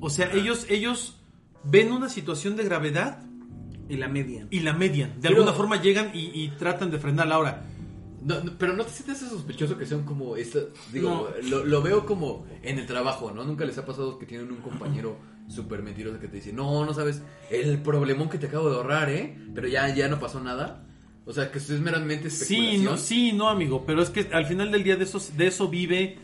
[0.01, 1.16] O sea, ellos, ellos
[1.64, 3.22] ven una situación de gravedad
[3.89, 4.47] Y la media.
[4.51, 5.14] y la median.
[5.14, 7.34] De Pero- alguna forma llegan y, y tratan de frenarla.
[7.37, 7.62] Ahora,
[8.24, 10.59] No, no, pero no te sientes sospechoso que sean como esta,
[10.93, 13.45] digo, lo, lo veo como en el trabajo, ¿no?
[13.45, 15.16] Nunca les ha pasado que tienen un compañero
[15.49, 19.09] súper mentiroso que te dice, no, no sabes el problemón que te acabo de ahorrar,
[19.11, 19.39] ¿eh?
[19.55, 20.86] Pero ya, ya no pasó nada.
[21.29, 22.85] O sea, que esto es meramente sí, especulación.
[22.85, 23.85] no, sí, no, amigo.
[23.85, 26.18] Pero es que al final del día de eso, de eso vive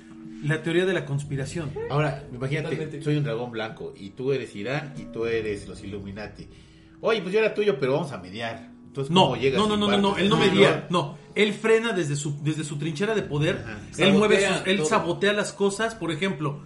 [0.45, 1.73] la teoría de la conspiración.
[1.91, 3.03] Ahora, imagínate, Totalmente.
[3.03, 6.47] soy un dragón blanco y tú eres Irán y tú eres los Illuminati.
[7.01, 8.71] Oye, pues yo era tuyo, pero vamos a mediar.
[8.87, 11.53] Entonces, No, ¿cómo llegas no, no, no, no, no, él no el medía, no, él
[11.55, 13.79] frena desde su, desde su trinchera de poder, Ajá.
[14.05, 14.87] él mueve, sus- él todo.
[14.87, 16.61] sabotea las cosas, por ejemplo,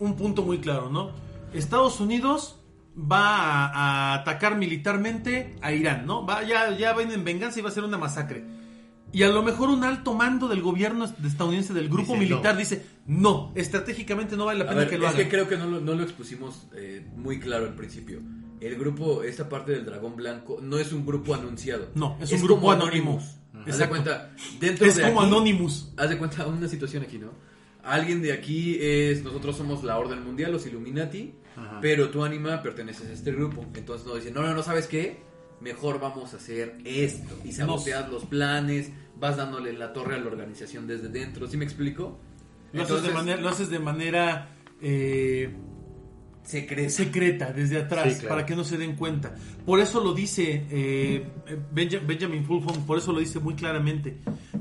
[0.00, 1.10] un punto muy claro, ¿no?
[1.52, 2.58] Estados Unidos
[2.98, 3.66] va a,
[4.12, 6.24] a atacar militarmente a Irán, ¿no?
[6.26, 8.44] Va, ya, ya ven en venganza y va a ser una masacre.
[9.12, 12.58] Y a lo mejor un alto mando del gobierno estadounidense, del grupo Dice militar, no.
[12.58, 15.24] dice, no, estratégicamente no vale la pena ver, que lo es hagan.
[15.24, 18.20] que creo que no lo, no lo expusimos eh, muy claro al principio.
[18.60, 21.90] El grupo, esta parte del dragón blanco, no es un grupo anunciado.
[21.94, 23.22] No, es un grupo anónimo.
[23.66, 24.30] Haz de cuenta,
[24.60, 25.92] dentro Es de como aquí- Anonymous.
[25.96, 27.30] Haz de cuenta una situación aquí, ¿no?
[27.86, 31.78] Alguien de aquí es, nosotros somos la Orden Mundial, los Illuminati, Ajá.
[31.80, 33.64] pero tu anima perteneces a este grupo.
[33.74, 35.18] Entonces nos dicen, no, no, no, ¿sabes qué?
[35.60, 37.34] Mejor vamos a hacer esto.
[37.44, 41.46] Y saboteas los planes, vas dándole la torre a la organización desde dentro.
[41.46, 42.18] ¿Sí me explico?
[42.72, 44.50] Lo haces de manera, lo haces de manera
[44.82, 45.50] eh,
[46.42, 46.90] secreta.
[46.90, 48.28] secreta desde atrás Sí, claro.
[48.28, 49.34] para que no se den cuenta.
[49.64, 51.24] Por eso lo dice eh,
[51.72, 54.18] Benja- Benjamin Fulton, por eso lo dice muy claramente.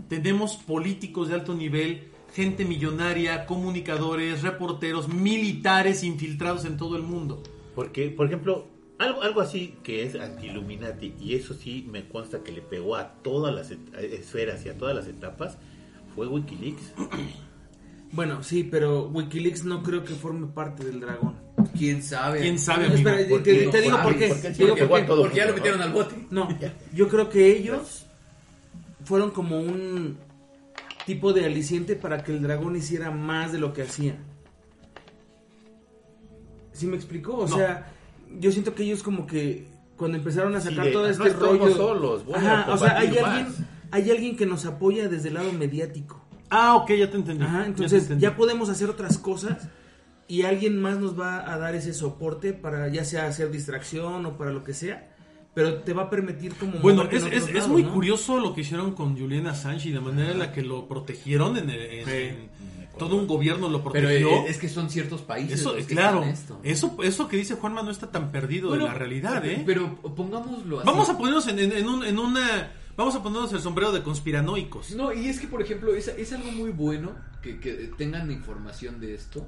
[0.08, 7.42] Tenemos políticos de alto nivel, gente millonaria, comunicadores, reporteros, militares infiltrados en todo el mundo.
[7.74, 8.68] Porque, por ejemplo,
[9.00, 13.14] algo, algo así que es anti-Illuminati, y eso sí me consta que le pegó a
[13.24, 15.58] todas las esferas y a todas las etapas,
[16.14, 16.94] fue Wikileaks.
[18.12, 21.36] Bueno, sí, pero Wikileaks no creo que forme parte del dragón.
[21.78, 22.40] ¿Quién sabe?
[22.40, 23.10] ¿Quién sabe, amigo?
[23.10, 23.68] espera, ¿Por te, qué?
[23.68, 24.34] te digo ¿Por qué?
[25.06, 26.16] Porque ya lo metieron al bote.
[26.30, 26.48] No,
[26.94, 28.06] yo creo que ellos
[29.04, 30.18] fueron como un
[31.06, 34.16] tipo de aliciente para que el dragón hiciera más de lo que hacía.
[36.74, 37.38] ¿Sí me explicó?
[37.38, 37.56] O No.
[37.56, 37.88] sea,
[38.40, 41.28] yo siento que ellos como que cuando empezaron a Sí, sacar de, todo "No este
[41.30, 41.76] estamos rollo...
[41.76, 43.56] solos, Ajá, o sea, hay alguien, más".
[43.92, 46.22] hay alguien que nos apoya desde el lado mediático.
[46.50, 47.44] Ah, ok, ya te entendí.
[47.46, 48.22] Ajá, entonces entendí.
[48.24, 49.70] ya podemos hacer otras cosas
[50.28, 54.38] y alguien más nos va a dar ese soporte para ya sea hacer distracción o
[54.38, 55.15] para lo que sea,
[55.56, 57.94] pero te va a permitir como Bueno, es, es, es muy ¿no?
[57.94, 61.58] curioso lo que hicieron con Julian Assange y la manera en la que lo protegieron
[61.58, 62.50] en, el- en- en-
[63.00, 64.30] todo un gobierno lo protegió.
[64.30, 65.60] eh, es que son ciertos países.
[65.62, 66.60] Eso, los que claro, esto.
[66.64, 69.64] eso, eso que dice Juanma no está tan perdido Bueno, de la realidad, ¿eh?
[69.66, 70.86] Pero pongámoslo así.
[70.88, 74.02] Vamos a ponernos en, en- en un- en una, vamos a ponernos el sombrero de
[74.04, 74.92] conspiranoicos.
[74.92, 79.00] No, y es que, por ejemplo, es, es algo muy bueno que, que tengan información
[79.02, 79.46] de esto.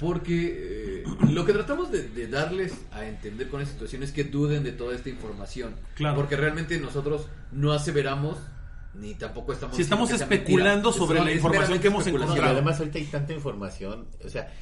[0.00, 4.24] Porque eh, lo que tratamos de, de darles a entender con esta situación es que
[4.24, 5.74] duden de toda esta información.
[5.94, 6.16] Claro.
[6.16, 8.38] Porque realmente nosotros no aseveramos
[8.94, 9.76] ni tampoco estamos.
[9.76, 12.44] Si estamos especulando sobre Es- la información que hemos y encontrado.
[12.52, 14.52] además ahorita hay tanta información, o sea,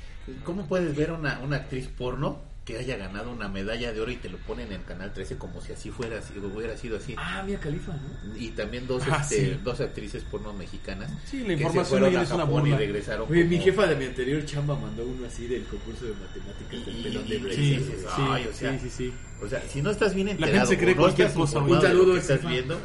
[0.44, 4.16] ¿cómo puedes ver una, una actriz porno que haya ganado una medalla de oro y
[4.16, 7.14] te lo ponen en Canal 13 como si así fuera, si hubiera sido así?
[7.16, 8.36] Ah, Mia Khalifa, ¿no?
[8.36, 9.60] Y también dos, Ah, este, sí.
[9.62, 12.70] dos actrices porno mexicanas Sí, la que se información fueron a es una Japón y
[12.70, 12.76] burla.
[12.78, 13.30] regresaron.
[13.30, 16.86] Oye, mi como- jefa de mi anterior chamba mandó uno así del concurso de matemáticas
[16.86, 17.56] del Y- pelón de y- Brace.
[17.56, 19.14] Sí, Sí, sí, ay, o sea, sí, sí, sí.
[19.40, 21.80] O sea, si no estás bien La enterado, gente se cree no cualquier cosa, un
[21.80, 22.80] saludo, que estás viendo,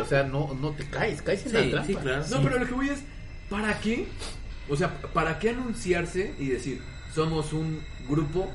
[0.00, 1.86] o sea, no, no te caes, caes en Sí, la trampa.
[1.88, 2.24] sí, claro.
[2.30, 3.00] No, pero lo que voy es,
[3.50, 4.06] ¿para qué?
[4.68, 6.80] O sea, ¿para qué anunciarse y decir,
[7.12, 8.48] somos un grupo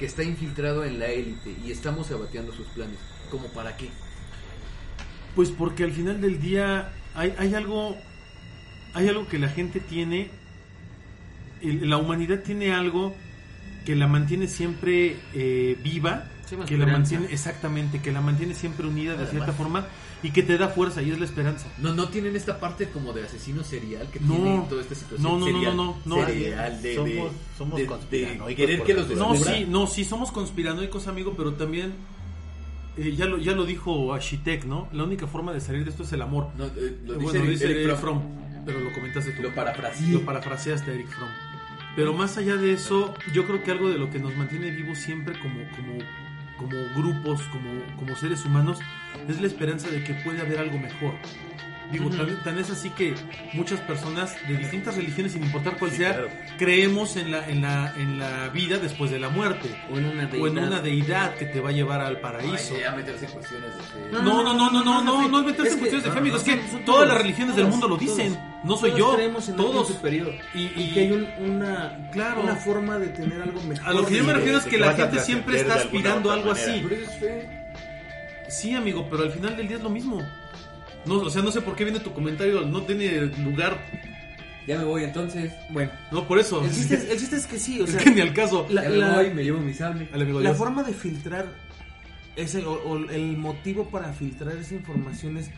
[0.00, 2.96] que está infiltrado en la élite y estamos saboteando sus planes?
[3.30, 3.88] ¿Como para qué?
[5.36, 7.96] Pues porque al final del día hay, hay algo
[8.94, 10.30] hay algo que la gente tiene
[11.62, 13.14] el- la humanidad tiene algo
[13.84, 16.24] que la mantiene siempre eh, viva
[16.66, 19.30] que la mantiene exactamente que la mantiene siempre unida de Además.
[19.32, 19.86] cierta forma
[20.22, 23.12] y que te da fuerza y es la esperanza No, no tienen esta parte como
[23.12, 24.34] de asesino serial que No.
[24.34, 25.22] tiene toda esta situación.
[25.22, 26.26] No, no, no, serial, no, no, no.
[26.26, 30.30] serial, de, Somos- somos de- de conspiranoicos querer que los no sí no sí somos
[30.32, 31.92] conspiranoicos amigo pero también
[32.96, 36.02] eh, ya lo ya lo dijo Ashitek no la única forma de salir de esto
[36.02, 36.70] es el amor No, eh,
[37.06, 38.22] lo Eh, dice bueno, Eric- dice Eric Eric Fromm.
[38.66, 39.42] Pero lo comentaste tú.
[39.42, 40.08] Lo parafraseé.
[40.12, 41.30] Lo parafraseaste, Eric Fromm.
[41.96, 44.98] Pero más allá de eso, yo creo que algo de lo que nos mantiene vivos
[44.98, 45.98] siempre como, como,
[46.60, 48.78] como grupos, como, como seres humanos,
[49.26, 51.14] es la esperanza de que puede haber algo mejor.
[51.90, 53.14] Digo, tan, tan es así que
[53.52, 56.28] muchas personas de distintas religiones, sin importar cuál Sí, sea, claro.
[56.58, 59.68] creemos en la, en, la, en la vida después de la muerte.
[59.92, 60.66] O en una O en deidad.
[60.68, 62.74] una deidad que te va a llevar al paraíso.
[62.76, 63.98] Ay, ya meterse en cuestiones de fe.
[64.12, 66.18] No, no, no, no, no, no, no es meterse Es en que- cuestiones de fe,
[66.18, 66.36] amigo.
[66.36, 68.16] Es que son- son todas todos, las religiones del mundo lo todos.
[68.16, 68.38] dicen.
[68.62, 69.14] No soy Todos yo.
[69.16, 69.88] creemos en Todos.
[69.88, 70.34] superior.
[70.54, 72.42] Y, Y que hay un- una, Claro.
[72.42, 73.88] una forma de tener algo mejor.
[73.88, 76.34] A lo que yo me refiero de es que la gente siempre está aspirando a
[76.34, 76.70] algo manera.
[76.72, 76.84] así.
[76.88, 77.48] Pero eso es fe.
[78.48, 80.20] Sí, amigo, pero al final del día es lo mismo.
[81.06, 83.78] No, o sea, no sé por qué viene tu comentario, no tiene lugar.
[84.66, 85.52] Ya me voy entonces.
[85.70, 86.62] Bueno, No, por eso.
[86.64, 88.66] el chiste, es, el chiste es que sí, o Es sea, que ni al caso.
[88.68, 90.08] la, ya me la- voy, me llevo mi sable.
[90.12, 90.56] La Dios.
[90.56, 91.46] forma de filtrar
[92.36, 95.50] ese, o, o el motivo para filtrar esa información es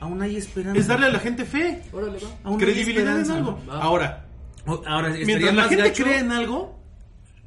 [0.00, 0.78] aún hay esperanza.
[0.80, 2.28] Es darle a la gente fe, Órale, va.
[2.44, 3.60] Aún hay credibilidad en algo.
[3.70, 4.26] Ahora,
[4.66, 6.80] O- Ahora, mientras la gente gacho- cree en algo,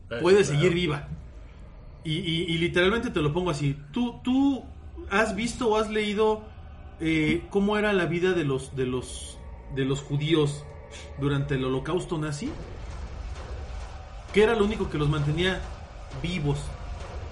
[0.10, 0.54] Eh, puede claro.
[0.56, 1.08] seguir viva.
[2.06, 3.76] Y, y- y literalmente te lo pongo así.
[3.92, 4.64] ¿Tú, tú
[5.10, 6.48] has visto o has leído
[7.00, 9.38] eh, cómo era la vida de los, de, los,
[9.76, 10.64] de los judíos
[11.20, 12.50] durante el holocausto nazi?
[14.34, 15.62] ¿Qué era lo único que los mantenía
[16.22, 16.60] vivos?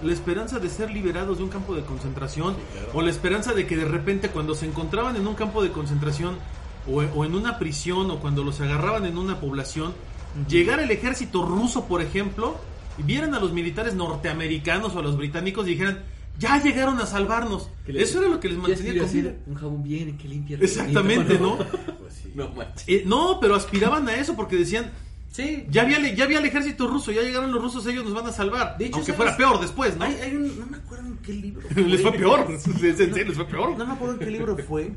[0.02, 2.90] La esperanza de ser liberados de un campo de concentración claro.
[2.94, 6.38] o la esperanza de que de repente cuando se encontraban en un campo de concentración
[6.88, 9.92] o, o en una prisión o cuando los agarraban en una población,
[10.48, 12.56] llegara el ejército ruso, por ejemplo,
[12.96, 16.04] y vieran a los militares norteamericanos o a los británicos y dijeran,
[16.38, 17.70] ya llegaron a salvarnos.
[17.86, 19.22] Eso era lo que les mantenía quiere con vida.
[19.30, 21.58] decir, un jabón bien que limpia Exactamente, ¿no?
[21.98, 22.32] Pues sí.
[22.34, 22.88] No manches.
[22.88, 24.92] Eh, no, pero aspiraban a eso porque decían,
[25.30, 28.26] Sí, ya había, ya había el ejército ruso, ya llegaron los rusos, ellos nos van
[28.26, 28.78] a salvar.
[28.78, 29.34] De hecho, aunque ¿sabes?
[29.34, 30.04] fuera peor después, ¿no?
[30.04, 31.68] hay, hay un, no me acuerdo en qué libro.
[31.76, 33.76] les fue peor, serio, les fue peor.
[33.76, 34.92] No me acuerdo en qué libro fue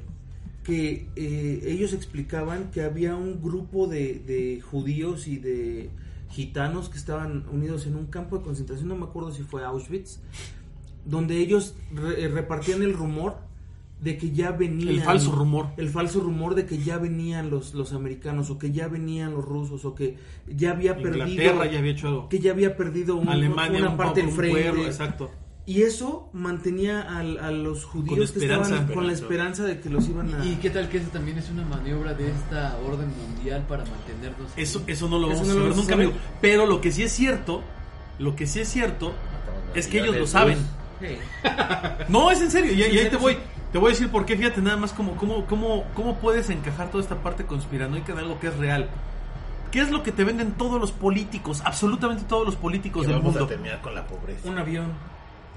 [0.63, 5.89] que eh, ellos explicaban que había un grupo de, de judíos y de
[6.29, 10.19] gitanos que estaban unidos en un campo de concentración, no me acuerdo si fue Auschwitz,
[11.05, 13.37] donde ellos re- eh, repartían el rumor
[13.99, 14.89] de que ya venían...
[14.89, 15.67] El falso rumor.
[15.77, 19.45] El falso rumor de que ya venían los, los americanos o que ya venían los
[19.45, 21.27] rusos o que ya había perdido...
[21.27, 22.29] Inglaterra ya había hecho algo.
[22.29, 24.61] Que ya había perdido un- Alemania, una un parte del un frente.
[24.61, 25.29] pueblo, exacto.
[25.67, 28.73] Y eso mantenía al- a, los judíos que esperanza.
[28.73, 30.43] estaban con la esperanza de que los iban a...
[30.43, 34.49] ¿Y qué tal que esa también es una maniobra de esta orden mundial para mantenernos?
[34.57, 36.13] Eso, eso no lo Eso vamos a saber a nunca, amigo.
[36.41, 37.61] Pero lo que sí es cierto,
[38.17, 39.13] lo que sí es cierto,
[39.75, 40.57] es que ellos lo saben.
[42.07, 43.37] No, es en serio, y, y ahí te voy.
[43.71, 46.91] Te voy a decir por qué, fíjate nada más cómo, cómo, cómo, cómo puedes encajar
[46.91, 48.89] toda esta parte conspiranoica en algo que es real.
[49.71, 53.19] ¿Qué es lo que te venden todos los políticos, absolutamente todos los políticos Que del
[53.19, 53.45] vamos mundo?
[53.45, 54.49] a terminar con la pobreza.
[54.49, 54.91] Un avión.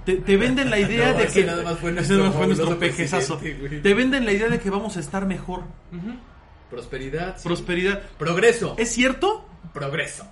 [0.05, 1.47] Te, te venden la idea No, de ese que.
[1.47, 3.39] nada más fue nuestro nada más fue nuestro pejezazo.
[3.39, 5.63] Te venden la idea de que vamos a estar mejor.
[6.71, 7.37] Prosperidad.
[7.39, 7.49] sí.
[7.49, 8.03] Prosperidad.
[8.19, 8.75] Progreso.
[8.79, 9.45] ¿Es cierto?
[9.73, 10.25] Progreso.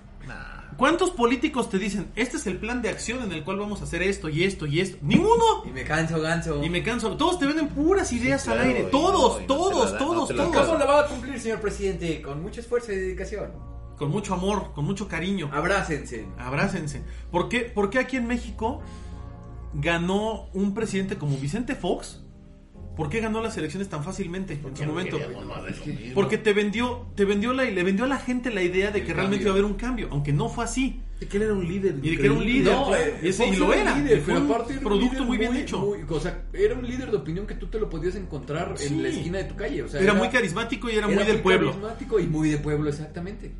[0.76, 3.84] ¿Cuántos políticos te dicen, este es el plan de acción en el cual vamos a
[3.84, 4.98] hacer esto y esto y esto?
[5.02, 5.64] ¡Ninguno!
[5.66, 6.62] Y me canso, ganso.
[6.62, 7.16] Y me canso.
[7.16, 8.82] Todos te venden puras ideas claro, al aire.
[8.84, 10.66] Todos, no, no todos, todos, no todos.
[10.66, 12.22] ¿Cómo la va a cumplir, señor presidente?
[12.22, 13.50] Con mucho esfuerzo y dedicación.
[13.96, 15.50] Con mucho amor, con mucho cariño.
[15.52, 16.26] Abrácense.
[16.38, 17.02] Abrácense.
[17.30, 18.80] ¿Por qué, por qué aquí en México
[19.74, 22.21] ganó un presidente como Vicente Fox?
[22.96, 25.18] ¿Por qué ganó las elecciones tan fácilmente en su momento?
[26.14, 29.06] Porque te vendió, te vendió la, le vendió a la gente la idea de El
[29.06, 31.00] que realmente iba a haber un cambio, aunque no fue así.
[31.18, 31.96] De que él era un líder.
[32.02, 32.72] Y de que era un líder.
[32.74, 33.02] No, claro.
[33.04, 33.96] eh, Y ese- y lo era.
[33.96, 35.78] líder, Y fue un aparte era producto líder muy bien hecho.
[35.78, 38.88] muy- o sea, era un líder de opinión que tú te lo podías encontrar Sí.
[38.88, 39.82] en la esquina de tu calle.
[39.84, 41.70] O sea, Era muy carismático y era, muy del pueblo.
[41.70, 43.52] carismático y muy de pueblo, exactamente.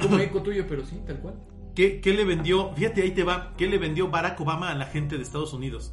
[0.00, 1.34] Como eco tuyo, pero sí, tal cual.
[1.74, 2.72] ¿Qué, qué le vendió?
[2.74, 3.54] Fíjate, ahí te va.
[3.56, 5.92] ¿Qué le vendió Barack Obama a la gente de Estados Unidos?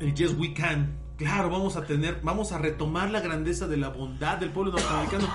[0.00, 0.92] El Yes We Can.
[1.16, 5.26] Claro, vamos a tener, vamos a retomar la grandeza de la bondad del pueblo norteamericano.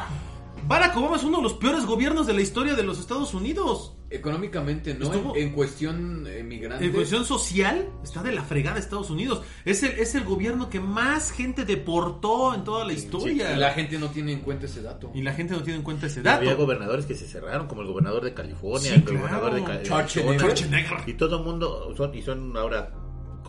[0.68, 3.98] Barack Obama es uno de los peores gobiernos de la historia de los Estados Unidos.
[4.12, 5.06] Económicamente, ¿no?
[5.06, 6.86] Estuvo- En, en cuestión eh, migrante.
[6.86, 9.42] En cuestión social, está de la fregada Estados Unidos.
[9.66, 13.54] Es el, es el gobierno que más gente deportó en toda la historia.
[13.54, 15.10] Y la gente no tiene en cuenta ese dato.
[15.16, 16.62] Y la gente no tiene en cuenta ese Y Había dato.
[16.64, 19.20] gobernadores que se cerraron, como el gobernador de California, Sí, el claro.
[19.20, 20.30] gobernador de, Ca- de Schwarzenegger.
[20.46, 20.56] Arizona.
[20.58, 21.10] Schwarzenegger.
[21.10, 22.94] Y todo el mundo son, y son ahora,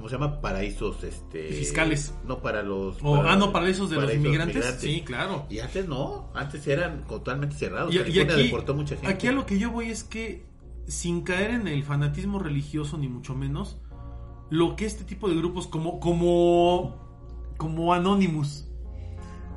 [0.02, 0.40] ¿cómo se llama?
[0.40, 2.12] Paraísos este, Fiscales.
[2.26, 2.98] No para los.
[3.02, 4.76] O, ah, no, paraísos de los paraísos inmigrantes.
[4.80, 5.46] Sí, claro.
[5.48, 7.94] Y antes no, antes eran totalmente cerrados.
[7.94, 9.06] Y, y aquí, deportó mucha gente.
[9.06, 10.44] aquí a lo que yo voy es que,
[10.88, 13.78] sin caer en el fanatismo religioso, ni mucho menos,
[14.50, 16.96] lo que este tipo de grupos, como, como,
[17.56, 18.68] como Anonymous,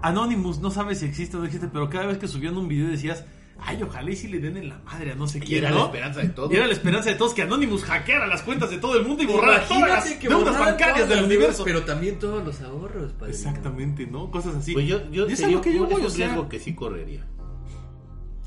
[0.03, 2.87] Anonymous, no sabes si existe o no existe, pero cada vez que subían un video
[2.87, 3.25] decías,
[3.59, 5.69] ay, ojalá y si le den en la madre a no sé Y quién, era
[5.71, 5.79] ¿no?
[5.79, 6.51] la esperanza de todos.
[6.51, 9.23] Y era la esperanza de todos que Anonymous hackeara las cuentas de todo el mundo
[9.23, 11.63] y borrara todas las que deudas bancarias del universo.
[11.63, 13.31] Pero también todos los ahorros, padre.
[13.31, 14.29] Exactamente, ¿no?
[14.31, 14.73] Cosas así.
[14.73, 16.27] Pues yo, yo Y es a lo que yo un- voy, es o un sea,
[16.27, 17.25] riesgo que sí correría.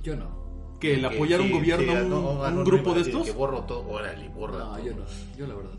[0.03, 0.39] Yo no.
[0.81, 3.35] que el apoyar un Sí, gobierno, sí, un, no, un no, grupo de que estos?
[3.35, 4.85] borro todo, órale, borra No, todo.
[4.85, 5.05] yo no.
[5.37, 5.71] Yo la verdad.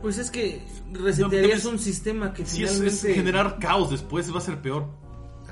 [0.00, 0.62] Pues es que
[0.92, 3.14] resetearías No, un sistema que Sí, es, es finalmente...
[3.14, 4.86] generar caos después, va a ser peor.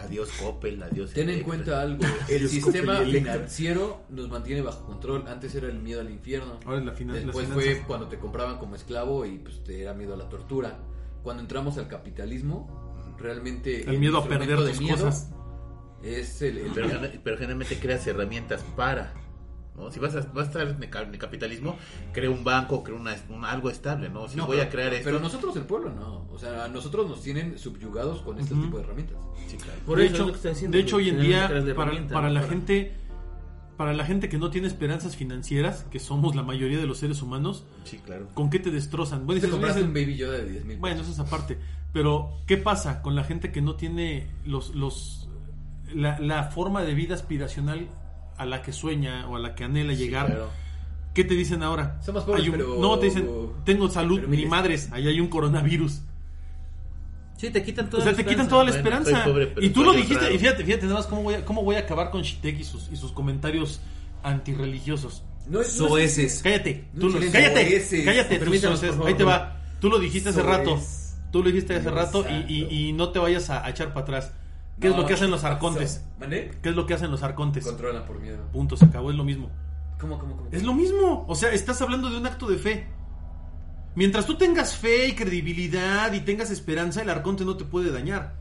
[0.06, 2.02] Adiós Coppel, adiós Ten en cuenta algo.
[2.28, 5.24] El sistema financiero nos mantiene bajo control.
[5.28, 6.58] Antes era el miedo al infierno.
[6.64, 10.14] Ahora es la Después fue cuando te compraban como esclavo y pues te era miedo
[10.14, 10.78] a la tortura.
[11.22, 15.30] Cuando entramos al capitalismo, realmente El miedo a perder de tus miedo cosas.
[16.02, 19.12] Es el, el- Pero, gener- pero generalmente creas herramientas para.
[19.76, 19.90] ¿No?
[19.90, 21.76] Si vas a, vas a estar en el capitalismo,
[22.12, 24.08] crea un banco, crea una, un- algo estable.
[24.08, 24.28] ¿no?
[24.28, 25.04] Si No, voy pero- a crear esto.
[25.04, 26.26] Pero nosotros el pueblo no.
[26.32, 29.16] O sea, a nosotros nos tienen subyugados con este tipo de herramientas.
[29.48, 29.78] Sí, claro.
[29.86, 32.34] Por de hecho, diciendo, de hecho hoy en día para, para ¿no?
[32.34, 32.92] la Para- gente
[33.76, 37.20] para la gente que no tiene esperanzas financieras, que somos la mayoría de los seres
[37.20, 38.26] humanos, Sí, claro.
[38.32, 39.26] ¿con qué te destrozan?
[39.26, 41.58] Bueno, Te compraste "Oye, un baby Yoda de 10 mil Bueno, eso es aparte.
[41.92, 45.28] Pero, ¿qué pasa con la gente que no tiene los, los
[45.94, 47.88] la, la forma de vida aspiracional
[48.38, 50.26] a la que sueña o a la que anhela llegar?
[50.26, 50.50] claro.
[51.14, 51.98] ¿Qué te dicen ahora?
[52.04, 53.26] Somos pobres, Hay un- pero- No, te dicen,
[53.64, 56.02] tengo salud, pero ni madres, ahí hay un coronavirus.
[57.38, 59.24] Sí, te quitan O toda sea, la te quitan toda la Bueno, esperanza.
[59.24, 61.76] pobre, y tú lo dijiste, y fíjate, fíjate nada más cómo voy a, cómo voy
[61.76, 63.80] a acabar con Shitek y sus, y sus comentarios
[64.22, 65.22] antirreligiosos.
[65.48, 66.40] No es Soeces.
[66.42, 68.04] Cállate, No tú lo, tienes cállate, soeces.
[68.04, 68.68] cállate, tú soeces.
[68.80, 69.06] por favor.
[69.08, 69.56] ahí te va.
[69.80, 70.80] Tú lo dijiste hace rato.
[71.30, 74.00] Tú lo dijiste hace rato y, y- y no te vayas a, a echar para
[74.02, 74.32] atrás.
[74.80, 76.04] ¿Qué es lo que hacen los arcontes?
[76.20, 76.50] ¿Mandé?
[76.62, 77.64] ¿Qué es lo que hacen los arcontes?
[77.64, 78.38] Controlan por miedo.
[78.52, 79.50] Punto, se acabó, es lo mismo.
[79.98, 80.48] ¿Cómo, cómo, cómo?
[80.52, 81.24] Es lo mismo.
[81.28, 82.86] O sea, estás hablando de un acto de fe.
[83.94, 88.36] Mientras tú tengas fe y credibilidad y tengas esperanza, el arconte no te puede dañar.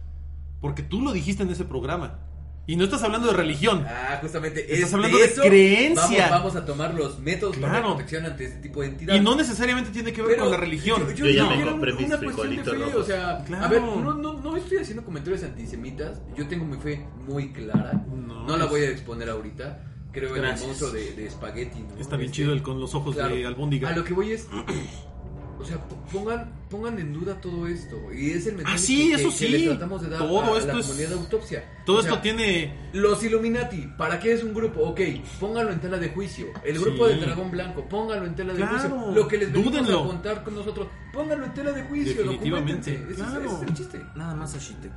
[0.59, 2.19] Porque tú lo dijiste en ese programa.
[2.67, 3.85] Y no estás hablando de religión.
[3.87, 4.61] Ah, justamente.
[4.73, 5.41] Estás es hablando de eso.
[5.43, 6.29] creencia.
[6.29, 7.89] Vamos, vamos a tomar los métodos para Claro.
[7.89, 9.21] la protección ante este tipo de entidades.
[9.21, 11.15] Y no necesariamente tiene que ver Pero con la religión.
[11.15, 11.55] Yo ya No.
[11.55, 12.95] me compré mis una de frijolitos fe, rojos.
[12.95, 13.65] O sea, Claro.
[13.65, 16.21] a ver, no, no, no estoy haciendo comentarios antisemitas.
[16.35, 18.03] Yo tengo mi fe muy clara.
[18.11, 19.79] No, No, la voy a exponer ahorita.
[20.11, 20.67] Creo en el Gracias.
[20.67, 21.79] monstruo de, de espagueti.
[21.81, 21.99] ¿no?
[21.99, 23.35] Está bien Este, chido el con los ojos claro.
[23.35, 23.89] de albóndiga.
[23.89, 24.47] A lo que voy es.
[25.59, 25.77] O sea,
[26.11, 27.95] pongan, pongan en duda todo esto.
[28.13, 29.47] Y es el mensaje Ah, sí, que, eso que sí.
[29.47, 31.63] le tratamos de dar Todo a, esto la es- comunidad de autopsia.
[31.85, 32.89] Todo O sea, esto tiene.
[32.93, 34.81] Los Illuminati, ¿para qué es un grupo?
[34.81, 34.99] Ok,
[35.39, 36.47] pónganlo en tela de juicio.
[36.63, 36.83] El Sí.
[36.83, 39.11] grupo del dragón blanco, pónganlo en tela de Claro, juicio.
[39.13, 42.15] Lo que les venimos a contar con nosotros, pónganlo en tela de juicio.
[42.23, 42.93] Definitivamente.
[42.93, 43.45] Ese es- claro.
[43.45, 44.01] ese es el chiste.
[44.15, 44.91] Nada más a Shitek.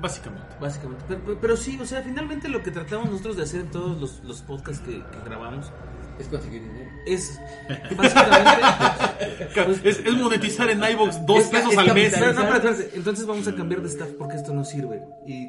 [0.00, 0.46] Básicamente.
[0.60, 1.04] Básicamente.
[1.08, 3.98] Pero, pero- pero sí, o sea, finalmente lo que tratamos nosotros de hacer en todos
[4.00, 5.72] los, los podcasts que, que grabamos
[6.18, 6.90] Es conseguir dinero.
[7.06, 7.40] es
[7.96, 8.50] básicamente.
[9.84, 12.12] Es, es monetizar en iVoox dos Es- pesos es al mes.
[12.18, 15.02] Pero no, pero espérate, entonces vamos a cambiar de staff porque esto no sirve.
[15.26, 15.46] Y.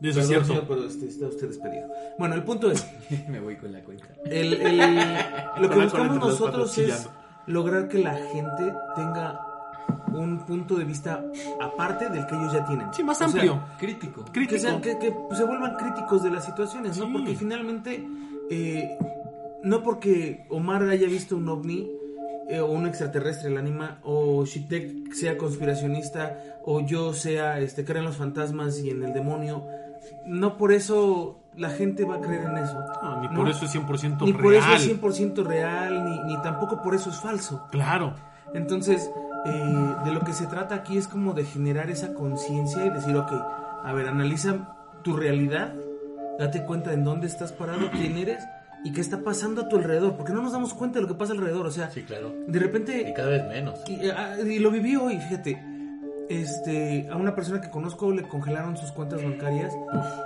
[0.00, 0.46] De eso es Perdón, cierto.
[0.46, 1.88] señor, pero este, está usted despedido.
[2.18, 2.86] Bueno, el punto es:
[3.28, 4.06] Me voy con la cuenta.
[4.24, 5.16] el, el-
[5.60, 7.08] lo que buscamos nosotros es
[7.46, 9.40] lograr que la gente tenga
[10.12, 11.22] un punto de vista
[11.60, 12.86] aparte del que ellos ya tienen.
[12.94, 13.62] Sí, más O sea, amplio.
[13.78, 14.24] Crítico.
[14.26, 14.60] que, Crítico.
[14.60, 17.06] sean- que- que, pues, se vuelvan críticos de las situaciones, ¿no?
[17.06, 17.12] Sí.
[17.12, 18.06] Porque finalmente,
[18.50, 18.98] eh,
[19.62, 21.90] no porque Omar haya visto un ovni
[22.48, 28.00] eh, o un extraterrestre, el anima, o Shitek sea conspiracionista, o yo sea, este, crea
[28.00, 29.64] en los fantasmas y en el demonio,
[30.26, 32.78] no por eso la gente va a creer en eso.
[33.02, 33.34] No, ni ¿no?
[33.34, 34.42] por eso es 100% Ni real.
[34.42, 37.66] por eso es 100% real, ni, ni tampoco por eso es falso.
[37.70, 38.14] Claro.
[38.54, 39.10] Entonces,
[39.46, 43.16] eh, de lo que se trata aquí es como de generar esa conciencia y decir,
[43.16, 43.32] ok,
[43.84, 45.74] a ver, analiza tu realidad,
[46.38, 48.42] date cuenta en dónde estás parado, quién eres
[48.84, 51.14] y qué está pasando a tu alrededor, porque no nos damos cuenta de lo que
[51.14, 52.32] pasa alrededor, o sea, Sí, claro.
[52.46, 53.80] de repente, Y cada vez menos.
[53.86, 55.62] y, eh, ah, y lo viví hoy, fíjate,
[56.28, 59.72] este, a una persona que conozco le congelaron sus cuentas bancarias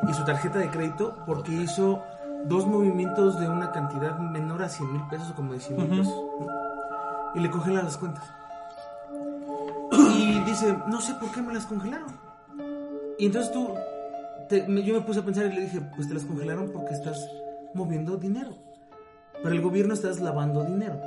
[0.09, 2.03] y su tarjeta de crédito porque hizo
[2.45, 5.99] dos movimientos de una cantidad menor a 100 mil pesos o como de 100 mil
[5.99, 6.15] pesos.
[7.35, 8.25] Y le congelan las cuentas.
[10.17, 12.09] Y dice, no sé por qué me las congelaron.
[13.19, 13.69] Y entonces tú,
[14.49, 17.19] te- yo me puse a pensar y le dije, pues te las congelaron porque estás
[17.77, 18.57] moviendo dinero.
[19.43, 20.99] Pero el gobierno estás lavando dinero.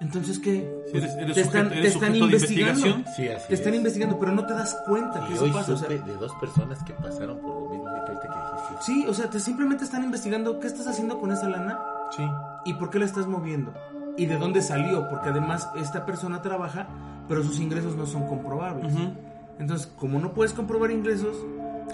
[0.00, 0.68] Entonces, ¿qué?
[0.90, 2.78] Si eres, eres te están, sujeto, te están investigando.
[2.86, 3.14] investigación.
[3.16, 3.78] Sí, así Te están es.
[3.78, 5.72] investigando, pero no te das cuenta que Y eso hoy pasa.
[5.72, 8.82] o sea, de dos personas que pasaron por lo mismo que que dijiste.
[8.82, 11.78] sí, o sea, te simplemente están investigando qué estás haciendo con esa lana
[12.10, 12.22] Sí.
[12.66, 13.72] y por qué la estás moviendo
[14.16, 16.86] y de dónde salió, porque además esta persona trabaja,
[17.28, 18.92] pero sus ingresos no son comprobables.
[18.92, 19.12] Ujú.
[19.58, 21.36] Entonces, como no puedes comprobar ingresos,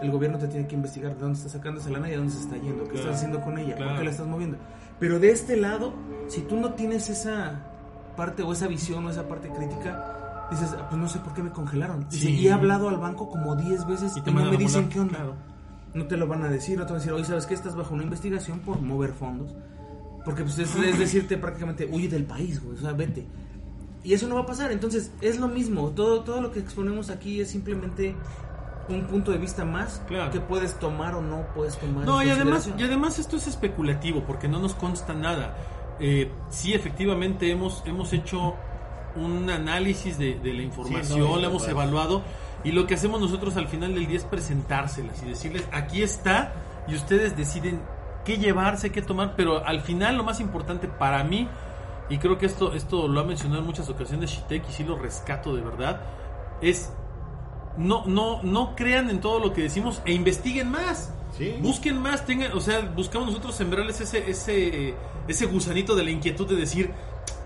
[0.03, 2.33] el gobierno te tiene que investigar de dónde está sacando esa lana y a dónde
[2.33, 3.91] se está yendo, qué Claro, estás haciendo con ella, claro.
[3.91, 4.57] por qué la estás moviendo.
[4.99, 5.95] Pero de este lado,
[6.29, 7.61] si tú no tienes esa
[8.17, 11.43] parte o esa visión o esa parte crítica, dices, "Ah, pues no sé por qué
[11.43, 12.07] me congelaron.
[12.11, 12.35] Dice, Sí.
[12.37, 15.01] y he hablado al banco como 10 veces y, Y no me dicen volar, qué
[15.01, 15.15] onda.
[15.17, 15.35] claro.
[15.95, 17.55] No te lo van a decir, no te van a decir, oye, ¿sabes qué?
[17.55, 19.55] Estás bajo una investigación por mover fondos.
[20.25, 23.27] Porque pues es, es decirte prácticamente, huye del país, güey, o sea, vete.
[24.05, 27.11] Y eso no va a pasar, entonces es lo mismo, todo, todo lo que exponemos
[27.11, 28.15] aquí es simplemente
[28.95, 30.31] un punto de vista más Claro.
[30.31, 32.05] que puedes tomar o no puedes tomar.
[32.05, 35.55] No, en y además, y además esto es especulativo porque no nos consta nada.
[35.99, 38.55] Eh, sí, efectivamente hemos, hemos hecho
[39.17, 42.23] un análisis de, de la información, Sí, no, la hemos evaluado
[42.63, 46.53] y lo que hacemos nosotros al final del día es presentárselas y decirles, aquí está
[46.87, 47.81] y ustedes deciden
[48.25, 51.49] qué llevarse, qué tomar, pero al final lo más importante para mí,
[52.09, 54.97] y creo que esto, esto lo ha mencionado en muchas ocasiones Shitek y sí lo
[54.99, 56.01] rescato de verdad,
[56.61, 56.93] es
[57.79, 61.13] no, no, no crean en todo lo que decimos e investiguen más.
[61.37, 61.55] Sí.
[61.63, 64.95] Busquen más, tengan, o sea, buscamos nosotros sembrarles ese, ese,
[65.29, 66.91] ese gusanito de la inquietud de decir,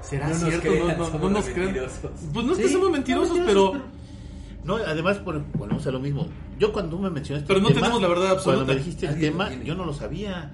[0.03, 0.61] ¿será No cierto?
[0.63, 1.67] crean, no, no- no nos crean.
[1.67, 2.11] mentirosos.
[2.33, 3.85] Pues no es que somos mentirosos, mentirosos, pero,
[4.65, 6.27] No, además, volvemos a lo mismo.
[6.59, 8.65] Yo cuando me mencionaste Pero no tenemos la verdad absoluta.
[8.65, 10.51] Cuando me dijiste el tema, yo no lo sabía.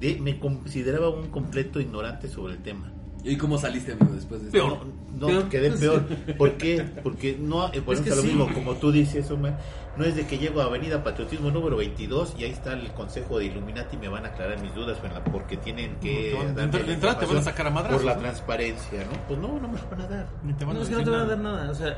[0.00, 2.92] De, me consideraba un completo ignorante sobre el tema.
[3.24, 4.58] ¿Y cómo saliste, amigo, después de esto?
[4.58, 4.78] Peor.
[5.18, 5.48] No, Peor.
[5.48, 6.02] quedé peor.
[6.36, 6.84] ¿Por qué?
[7.02, 8.26] Porque no, eh, que a lo sí.
[8.28, 9.58] mismo, como tú dices, Omar,
[9.96, 13.38] no es de que llego a Avenida Patriotismo número 22 y ahí está el consejo
[13.38, 14.98] de Illuminati y me van a aclarar mis dudas
[15.32, 17.70] porque tienen que No, te van- darme de la entrada te van a sacar a
[17.70, 18.20] madrazos, por la ¿no?
[18.20, 19.12] transparencia, ¿no?
[19.26, 20.26] Pues no, no me lo van a dar.
[20.42, 21.70] Ni te van No, a es que no te van a dar nada.
[21.70, 21.96] O sea,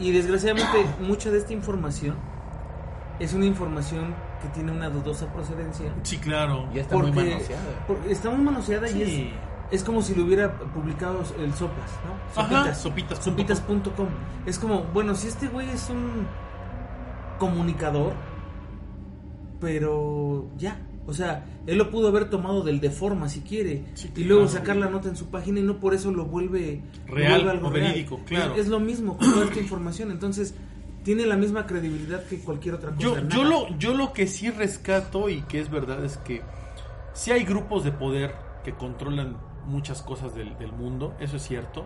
[0.00, 2.16] y desgraciadamente, mucha de esta información
[3.20, 5.86] es una información que tiene una dudosa procedencia.
[6.02, 6.68] Sí, claro.
[6.74, 7.84] Ya está muy Porque- manoseada.
[7.86, 9.08] porque está muy manoseada y es,
[9.74, 12.74] es como si lo hubiera publicado el Sopas, ¿no?
[12.74, 13.24] Sopitas.
[13.24, 14.08] Sopitas.com.
[14.46, 16.26] Es como, bueno, si este güey es un
[17.38, 18.12] comunicador,
[19.60, 20.80] pero ya.
[21.06, 23.84] O sea, él lo pudo haber tomado del de forma si quiere.
[23.94, 24.58] Sí, y luego claro.
[24.58, 27.50] sacar la nota en su página y no por eso lo vuelve lo Real vuelve
[27.50, 27.88] algo o real.
[27.88, 28.54] verídico, claro.
[28.54, 30.10] Es, es lo mismo con toda esta información.
[30.12, 30.54] Entonces,
[31.02, 33.02] tiene la misma credibilidad que cualquier otra cosa.
[33.02, 36.42] Yo, yo, lo, yo lo que sí rescato y que es verdad es que
[37.12, 41.84] sí hay grupos de poder que controlan muchas cosas del, del mundo, eso es cierto.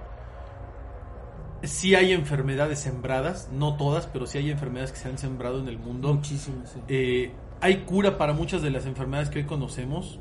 [1.62, 5.68] Sí hay enfermedades sembradas, no todas, pero sí hay enfermedades que se han sembrado en
[5.68, 6.14] el mundo.
[6.14, 6.78] Muchísimo, sí.
[6.86, 10.20] Eh, hay cura para muchas de las enfermedades que hoy conocemos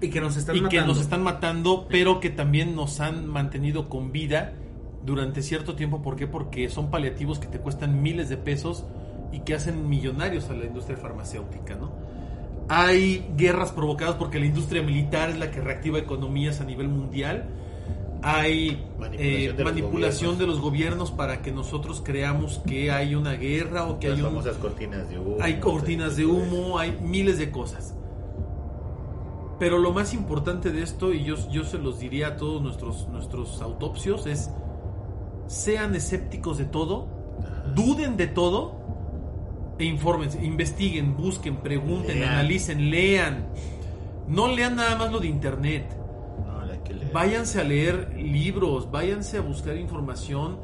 [0.00, 0.86] Y que nos están y que matando.
[0.86, 4.54] nos están matando, pero que también nos han mantenido con vida
[5.04, 6.00] durante cierto tiempo.
[6.00, 6.26] ¿Por qué?
[6.26, 8.86] Porque son paliativos que te cuestan miles de pesos
[9.32, 11.92] y que hacen millonarios a la industria farmacéutica, ¿no?
[12.72, 17.48] Hay guerras provocadas porque la industria militar es la que reactiva economías a nivel mundial.
[18.22, 20.38] Hay Manipulación eh, de los manipulación gobiernos.
[20.38, 24.24] de los gobiernos para que nosotros creamos que hay una guerra o que Las hay
[24.24, 25.36] un, cortinas de humo.
[25.40, 27.96] hay cortinas de humo, hay miles de cosas.
[29.58, 33.08] Pero lo más importante de esto, y yo, yo se los diría a todos nuestros,
[33.08, 34.48] nuestros autopsios, es
[35.48, 37.08] sean escépticos de todo,
[37.74, 38.79] duden de todo
[39.80, 42.32] e infórmense, investiguen, busquen, pregunten, Lean.
[42.32, 43.46] analicen, lean.
[44.28, 45.86] No lean nada más lo de internet.
[46.46, 50.58] No, la que le- Váyanse a leer libros, váyanse a buscar información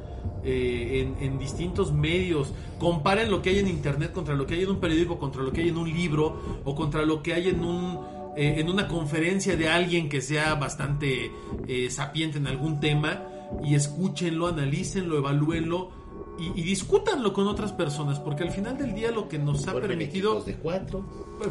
[0.45, 2.53] eh, en, en distintos medios.
[2.79, 5.53] Comparen lo que hay en internet contra lo que hay en un periódico, contra lo
[5.53, 7.99] que hay en un libro o contra lo que hay en un
[8.37, 11.31] eh, en una conferencia de alguien que sea bastante
[11.67, 13.23] eh, sapiente en algún tema
[13.65, 15.91] y escúchenlo, analícenlo, evalúenlo
[16.39, 19.73] y, y discútanlo con otras personas, porque al final del día lo que nos ha
[19.73, 21.05] formen permitido equipos de cuatro.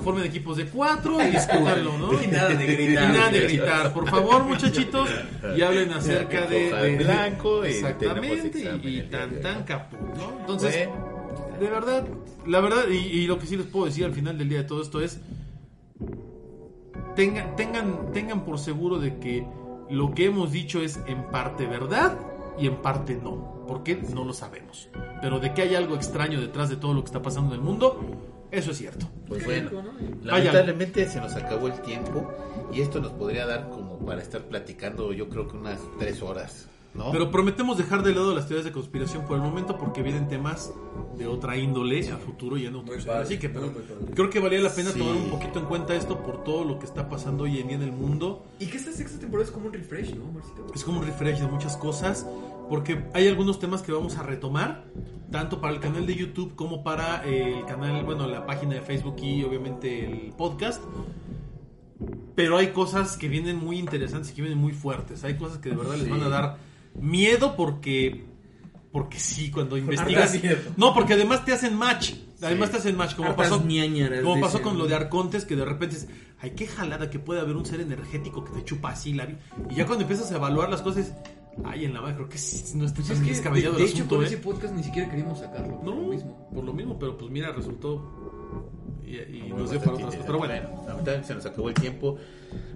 [0.03, 2.21] formen equipos de cuatro y discútanlo, ¿no?
[2.21, 3.09] Y nada de gritar.
[3.09, 3.93] Y nada de gritar.
[3.93, 5.09] Por favor, muchachitos,
[5.55, 10.39] y hablen acerca de, blanco exactamente y, tan tan caput, ¿no?
[10.39, 11.57] Entonces, Bueno.
[11.59, 12.07] de verdad,
[12.45, 14.63] la verdad y, y lo que sí les puedo decir al final del día de
[14.65, 15.19] todo esto es
[17.15, 19.47] tengan tengan tengan por seguro de que
[19.89, 22.17] lo que hemos dicho es en parte verdad
[22.57, 24.89] y en parte no, porque no lo sabemos.
[25.21, 27.65] Pero de que hay algo extraño detrás de todo lo que está pasando en el
[27.65, 27.99] mundo,
[28.51, 29.07] eso es cierto.
[29.27, 29.93] Pues Qué bueno, rico, ¿no?
[30.23, 32.31] lamentablemente se nos acabó el tiempo
[32.71, 36.67] y esto nos podría dar como para estar platicando yo creo que unas tres horas,
[36.95, 37.11] ¿no?
[37.11, 40.73] Pero prometemos dejar de lado las teorías de conspiración por el momento porque vienen temas
[41.17, 43.71] de otra índole a futuro ya no Muy Así que pero
[44.13, 44.99] creo que valía la pena Sí.
[44.99, 47.77] tomar un poquito en cuenta esto por todo lo que está pasando hoy en día
[47.77, 48.45] en el mundo.
[48.59, 50.67] Y que esta sexta temporada es como un refresh, ¿no, Marcito?
[50.73, 52.25] Es como un refresh de muchas cosas
[52.69, 54.85] porque hay algunos temas que vamos a retomar
[55.31, 59.17] tanto para el canal de YouTube como para el canal, bueno, la página de Facebook
[59.21, 60.81] y obviamente el podcast.
[62.35, 65.23] Pero hay cosas que vienen muy interesantes y que vienen muy fuertes.
[65.23, 66.57] Hay cosas que de verdad les van a dar
[66.99, 68.25] miedo porque
[68.91, 70.39] porque sí, cuando investigas.
[70.77, 72.13] No, porque además te hacen match.
[72.41, 73.61] Además te hacen match, como Hartas pasó,
[74.23, 76.07] como pasó con lo de Arcontes, que de repente es,
[76.39, 79.37] ay, qué jalada que puede haber un ser energético que te chupa así la vi-".
[79.69, 81.13] Y ya cuando empiezas a evaluar las cosas,
[81.65, 83.83] ay, en la madre, creo que sí, no está Pues es que, de, descabellado de
[83.83, 84.27] el hecho, asunto, por ¿eh?
[84.27, 85.75] ese podcast ni siquiera queríamos sacarlo.
[85.77, 86.49] por No, lo mismo.
[86.53, 88.34] por lo mismo, pero pues mira, resultó
[89.07, 90.25] y, y Muy nos dio para otras cosas.
[90.25, 92.17] Pero bueno, lamentablemente se nos acabó el tiempo.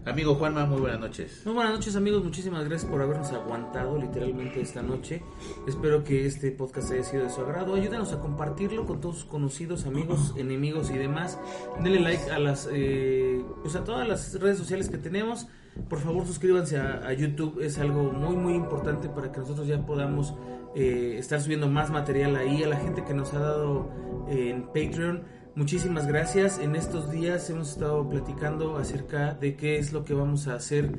[0.06, 1.42] Amigo Juanma, muy buenas noches.
[1.46, 5.22] Muy buenas noches amigos, muchísimas gracias por habernos aguantado literalmente esta noche.
[5.68, 7.76] Espero que este podcast haya sido de su agrado.
[7.76, 11.38] Ayúdenos a compartirlo con todos sus conocidos, amigos, enemigos y demás.
[11.82, 15.48] Denle like a las, eh, pues a todas las redes sociales que tenemos.
[15.88, 19.86] Por favor suscríbanse a, a YouTube, es algo muy muy importante para que nosotros ya
[19.86, 20.34] podamos
[20.76, 22.64] eh, estar subiendo más material ahí.
[22.64, 23.90] A la gente que nos ha dado
[24.30, 25.39] eh, en Patreon.
[25.60, 26.57] Muchísimas gracias.
[26.57, 30.89] En estos días hemos estado platicando acerca de qué es lo que vamos a hacer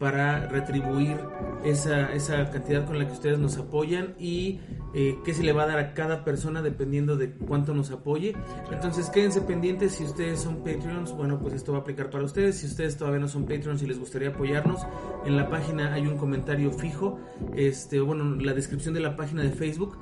[0.00, 1.18] para retribuir
[1.64, 4.58] esa, esa cantidad con la que ustedes nos apoyan y
[4.92, 8.34] eh, qué se le va a dar a cada persona dependiendo de cuánto nos apoye.
[8.72, 12.56] Entonces quédense pendientes si ustedes son Patreons, bueno pues esto va a aplicar para ustedes.
[12.56, 14.80] Si ustedes todavía no son Patreons y les gustaría apoyarnos,
[15.26, 17.20] en la página hay un comentario fijo,
[17.54, 19.96] este, bueno, la descripción de la página de Facebook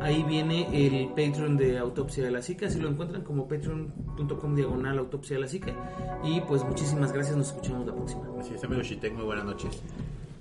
[0.00, 4.98] Ahí viene el Patreon de Autopsia de la Psique, así lo encuentran como patreon.com diagonal
[4.98, 5.74] autopsia de la Psique.
[6.22, 8.22] Y pues muchísimas gracias, nos escuchamos la próxima.
[8.38, 9.82] Así es, amigo Shitek, muy buenas noches.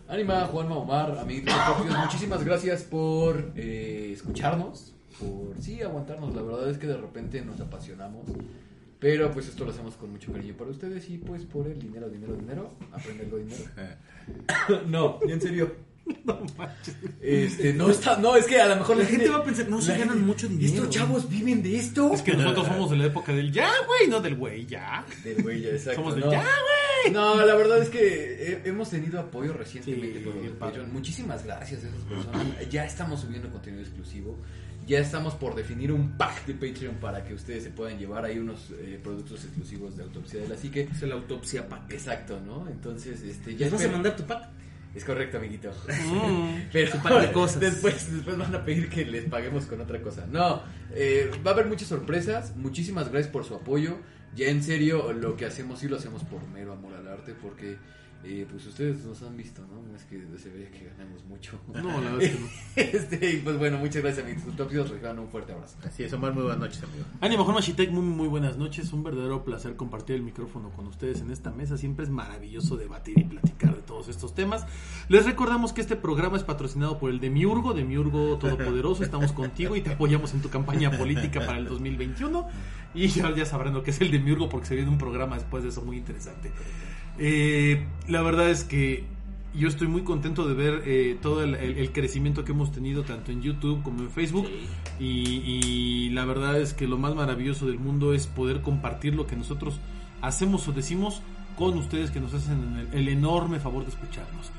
[0.07, 6.35] Anima, Juanma, Omar, amiguitos propios, muchísimas gracias por eh, escucharnos, por sí aguantarnos.
[6.35, 8.25] La verdad es que de repente nos apasionamos,
[8.99, 12.09] pero pues esto lo hacemos con mucho cariño para ustedes y pues por el dinero,
[12.09, 13.63] dinero, dinero, aprenderlo dinero.
[14.87, 15.94] no, en serio.
[17.21, 19.81] Este, no está, no, es que a lo mejor La gente va a pensar, no,
[19.81, 20.67] se ganan gente- mucho dinero.
[20.67, 22.11] Estos chavos viven de esto.
[22.13, 25.03] es que nosotros somos de la época del ya, güey, no del güey, ya.
[25.23, 26.01] Del güey, ya, exacto.
[26.01, 26.31] Somos de no.
[26.31, 27.13] ya, güey.
[27.13, 27.99] No, la verdad es que
[28.63, 30.49] he- hemos tenido apoyo recientemente Sí, por padre.
[30.59, 30.93] Patreon.
[30.93, 32.69] Muchísimas gracias a esas personas.
[32.69, 34.37] Ya estamos subiendo contenido exclusivo.
[34.87, 38.37] Ya estamos por definir un pack de Patreon para que ustedes se puedan llevar ahí
[38.37, 40.87] unos eh, productos exclusivos de autopsia de la psique.
[40.91, 41.91] Es el autopsia pack.
[41.91, 42.67] Exacto, ¿no?
[42.69, 44.47] Entonces, este, ya ¿Les vas a mandar tu pack?
[44.95, 45.71] Es correcto, amiguito.
[45.71, 46.69] Mm.
[46.71, 47.59] Pero de cosas.
[47.59, 50.25] Después, después van a pedir que les paguemos con otra cosa.
[50.25, 52.55] No, eh, va a haber muchas sorpresas.
[52.55, 53.97] Muchísimas gracias por su apoyo.
[54.35, 57.77] Ya en serio, lo que hacemos sí lo hacemos por mero amor al arte, porque
[58.27, 59.81] eh, pues ustedes nos han visto, ¿no?
[59.87, 61.59] No es que se vea que ganamos mucho.
[61.73, 62.47] No, la verdad es que no.
[62.75, 64.43] este, y pues bueno, muchas gracias, amigos.
[64.43, 65.77] Sus reciban un fuerte abrazo.
[65.85, 67.05] Así es, Omar, muy buenas noches, amigo.
[67.21, 68.91] Ánimo, Machitek, muy, muy buenas noches.
[68.93, 71.77] Un verdadero placer compartir el micrófono con ustedes en esta mesa.
[71.77, 74.65] Siempre es maravilloso debatir y platicar de todos estos temas.
[75.07, 79.03] Les recordamos que este programa es patrocinado por el Demiurgo, Demiurgo Todopoderoso.
[79.03, 82.47] Estamos contigo y te apoyamos en tu campaña política para el 2021.
[82.95, 85.61] Y ya, ya sabrán lo que es el Demiurgo porque se viene un programa después
[85.61, 86.51] de eso muy interesante.
[87.17, 89.03] Eh, la verdad es que
[89.53, 93.03] yo estoy muy contento de ver eh, todo el, el- el crecimiento que hemos tenido
[93.03, 94.47] tanto en YouTube como en Facebook.
[94.99, 99.27] Y, y la verdad es que lo más maravilloso del mundo es poder compartir lo
[99.27, 99.79] que nosotros
[100.21, 101.21] hacemos o decimos
[101.57, 104.51] con ustedes que nos hacen el, el enorme favor de escucharnos.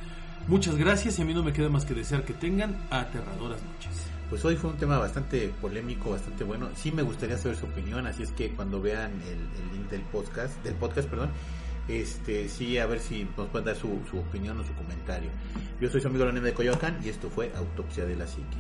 [0.48, 4.06] Muchas gracias y a mí no me queda más que desear que tengan aterradoras noches.
[4.30, 6.68] Pues hoy fue un tema bastante polémico, bastante bueno.
[6.74, 10.00] Sí me gustaría saber su opinión, así es que cuando vean el, el link del
[10.02, 11.30] podcast, del podcast, perdón,
[11.88, 15.30] este, sí, a ver si nos pueden dar su, opinión o su comentario.
[15.80, 18.56] Yo soy su amigo Leonel de Coyoacán y esto fue Autopsia de la Psique.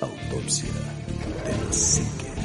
[0.00, 2.35] Autopsia de la psique.